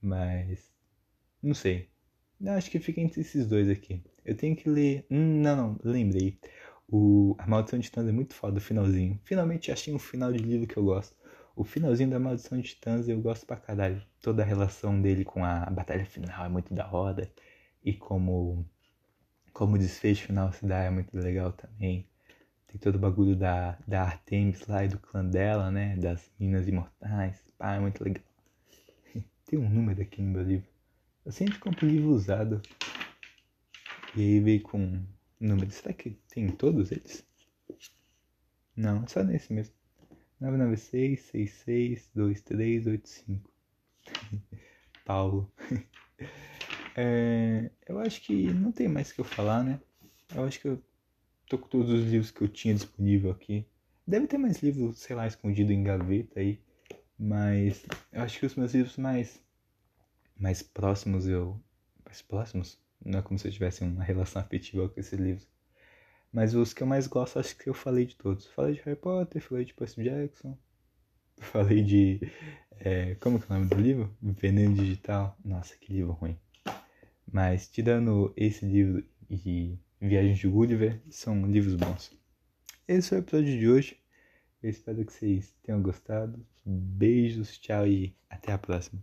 Mas, 0.00 0.72
não 1.42 1.54
sei. 1.54 1.90
Eu 2.40 2.52
acho 2.54 2.70
que 2.70 2.80
fica 2.80 3.00
entre 3.00 3.20
esses 3.22 3.46
dois 3.46 3.68
aqui. 3.70 4.02
Eu 4.24 4.36
tenho 4.36 4.56
que 4.56 4.68
ler. 4.68 5.06
Hum, 5.10 5.42
não, 5.42 5.56
não, 5.56 5.78
lembrei. 5.84 6.38
O 6.88 7.36
A 7.38 7.46
Maldição 7.46 7.78
de 7.78 7.86
Titãs 7.86 8.08
é 8.08 8.12
muito 8.12 8.34
foda, 8.34 8.58
o 8.58 8.60
finalzinho. 8.60 9.20
Finalmente 9.24 9.72
achei 9.72 9.94
um 9.94 9.98
final 9.98 10.32
de 10.32 10.38
livro 10.38 10.66
que 10.66 10.76
eu 10.76 10.84
gosto. 10.84 11.16
O 11.56 11.64
finalzinho 11.64 12.10
da 12.10 12.18
Maldição 12.20 12.58
de 12.60 12.68
Titãs 12.70 13.08
eu 13.08 13.20
gosto 13.20 13.46
pra 13.46 13.56
caralho. 13.56 14.02
Toda 14.20 14.42
a 14.42 14.46
relação 14.46 15.00
dele 15.00 15.24
com 15.24 15.44
a 15.44 15.66
batalha 15.70 16.06
final 16.06 16.44
é 16.46 16.48
muito 16.48 16.74
da 16.74 16.90
hora. 16.92 17.30
E 17.84 17.94
como, 17.94 18.68
como 19.52 19.76
o 19.76 19.78
desfecho 19.78 20.26
final 20.26 20.52
se 20.52 20.66
dá 20.66 20.80
é 20.84 20.90
muito 20.90 21.16
legal 21.16 21.52
também. 21.52 22.08
Tem 22.68 22.80
todo 22.80 22.96
o 22.96 22.98
bagulho 22.98 23.36
da, 23.36 23.78
da 23.86 24.02
Artemis 24.02 24.66
lá 24.66 24.84
e 24.84 24.88
do 24.88 24.98
clã 24.98 25.24
dela, 25.24 25.70
né? 25.70 25.96
Das 25.96 26.30
Minas 26.38 26.66
Imortais. 26.66 27.42
Pá, 27.56 27.74
é 27.74 27.80
muito 27.80 28.02
legal. 28.02 28.24
Tem 29.46 29.58
um 29.58 29.68
número 29.68 30.02
aqui 30.02 30.20
no 30.20 30.32
meu 30.32 30.42
livro. 30.42 30.68
Eu 31.24 31.32
sempre 31.32 31.58
compro 31.58 31.86
livro 31.86 32.10
usado. 32.10 32.60
E 34.16 34.20
aí 34.20 34.40
veio 34.40 34.62
com 34.62 35.04
número. 35.40 35.70
Será 35.70 35.92
que 35.92 36.10
tem 36.28 36.48
todos 36.48 36.90
eles? 36.90 37.26
Não, 38.76 39.06
só 39.06 39.22
nesse 39.22 39.52
mesmo. 39.52 39.74
996 40.40 41.20
66 41.22 42.10
2385 42.14 43.50
Paulo. 45.04 45.50
é, 46.96 47.70
eu 47.86 47.98
acho 47.98 48.20
que 48.20 48.52
não 48.52 48.70
tem 48.70 48.88
mais 48.88 49.10
o 49.10 49.14
que 49.14 49.20
eu 49.20 49.24
falar, 49.24 49.62
né? 49.62 49.80
Eu 50.34 50.44
acho 50.44 50.60
que 50.60 50.68
eu 50.68 50.82
tô 51.48 51.58
com 51.58 51.68
todos 51.68 51.90
os 51.90 52.04
livros 52.04 52.30
que 52.30 52.42
eu 52.42 52.48
tinha 52.48 52.74
disponível 52.74 53.30
aqui. 53.30 53.66
Deve 54.06 54.26
ter 54.26 54.38
mais 54.38 54.62
livros, 54.62 54.98
sei 54.98 55.16
lá, 55.16 55.26
escondido 55.26 55.72
em 55.72 55.82
gaveta 55.82 56.40
aí. 56.40 56.60
Mas 57.18 57.84
eu 58.12 58.22
acho 58.22 58.38
que 58.38 58.46
os 58.46 58.54
meus 58.54 58.74
livros 58.74 58.96
mais 58.96 59.40
mais 60.38 60.62
próximos 60.62 61.26
eu. 61.26 61.60
Mais 62.04 62.22
próximos? 62.22 62.78
Não 63.04 63.18
é 63.18 63.22
como 63.22 63.38
se 63.38 63.48
eu 63.48 63.52
tivesse 63.52 63.82
uma 63.82 64.04
relação 64.04 64.40
afetiva 64.42 64.88
com 64.88 65.00
esses 65.00 65.18
livros. 65.18 65.48
Mas 66.32 66.54
os 66.54 66.74
que 66.74 66.82
eu 66.82 66.86
mais 66.86 67.06
gosto, 67.06 67.38
acho 67.38 67.56
que 67.56 67.68
eu 67.68 67.74
falei 67.74 68.04
de 68.06 68.16
todos. 68.16 68.46
Falei 68.46 68.74
de 68.74 68.80
Harry 68.82 68.96
Potter, 68.96 69.42
falei 69.42 69.64
de 69.64 69.74
Percy 69.74 70.04
Jackson, 70.04 70.56
falei 71.40 71.82
de. 71.82 72.20
É, 72.78 73.14
como 73.16 73.40
que 73.40 73.50
é 73.50 73.56
o 73.56 73.58
nome 73.58 73.70
do 73.70 73.80
livro? 73.80 74.14
Veneno 74.20 74.74
Digital. 74.74 75.36
Nossa, 75.44 75.74
que 75.76 75.92
livro 75.92 76.12
ruim. 76.12 76.38
Mas, 77.32 77.68
tirando 77.68 78.32
esse 78.36 78.64
livro 78.66 79.04
e 79.30 79.78
Viagem 80.00 80.34
de 80.34 80.46
Gulliver, 80.46 81.00
são 81.08 81.46
livros 81.46 81.74
bons. 81.74 82.12
Esse 82.86 83.08
foi 83.08 83.18
o 83.18 83.20
episódio 83.20 83.58
de 83.58 83.68
hoje. 83.68 83.96
Eu 84.62 84.68
espero 84.68 85.04
que 85.04 85.12
vocês 85.12 85.54
tenham 85.62 85.80
gostado. 85.80 86.44
Beijos, 86.64 87.58
tchau 87.58 87.86
e 87.86 88.14
até 88.28 88.52
a 88.52 88.58
próxima. 88.58 89.02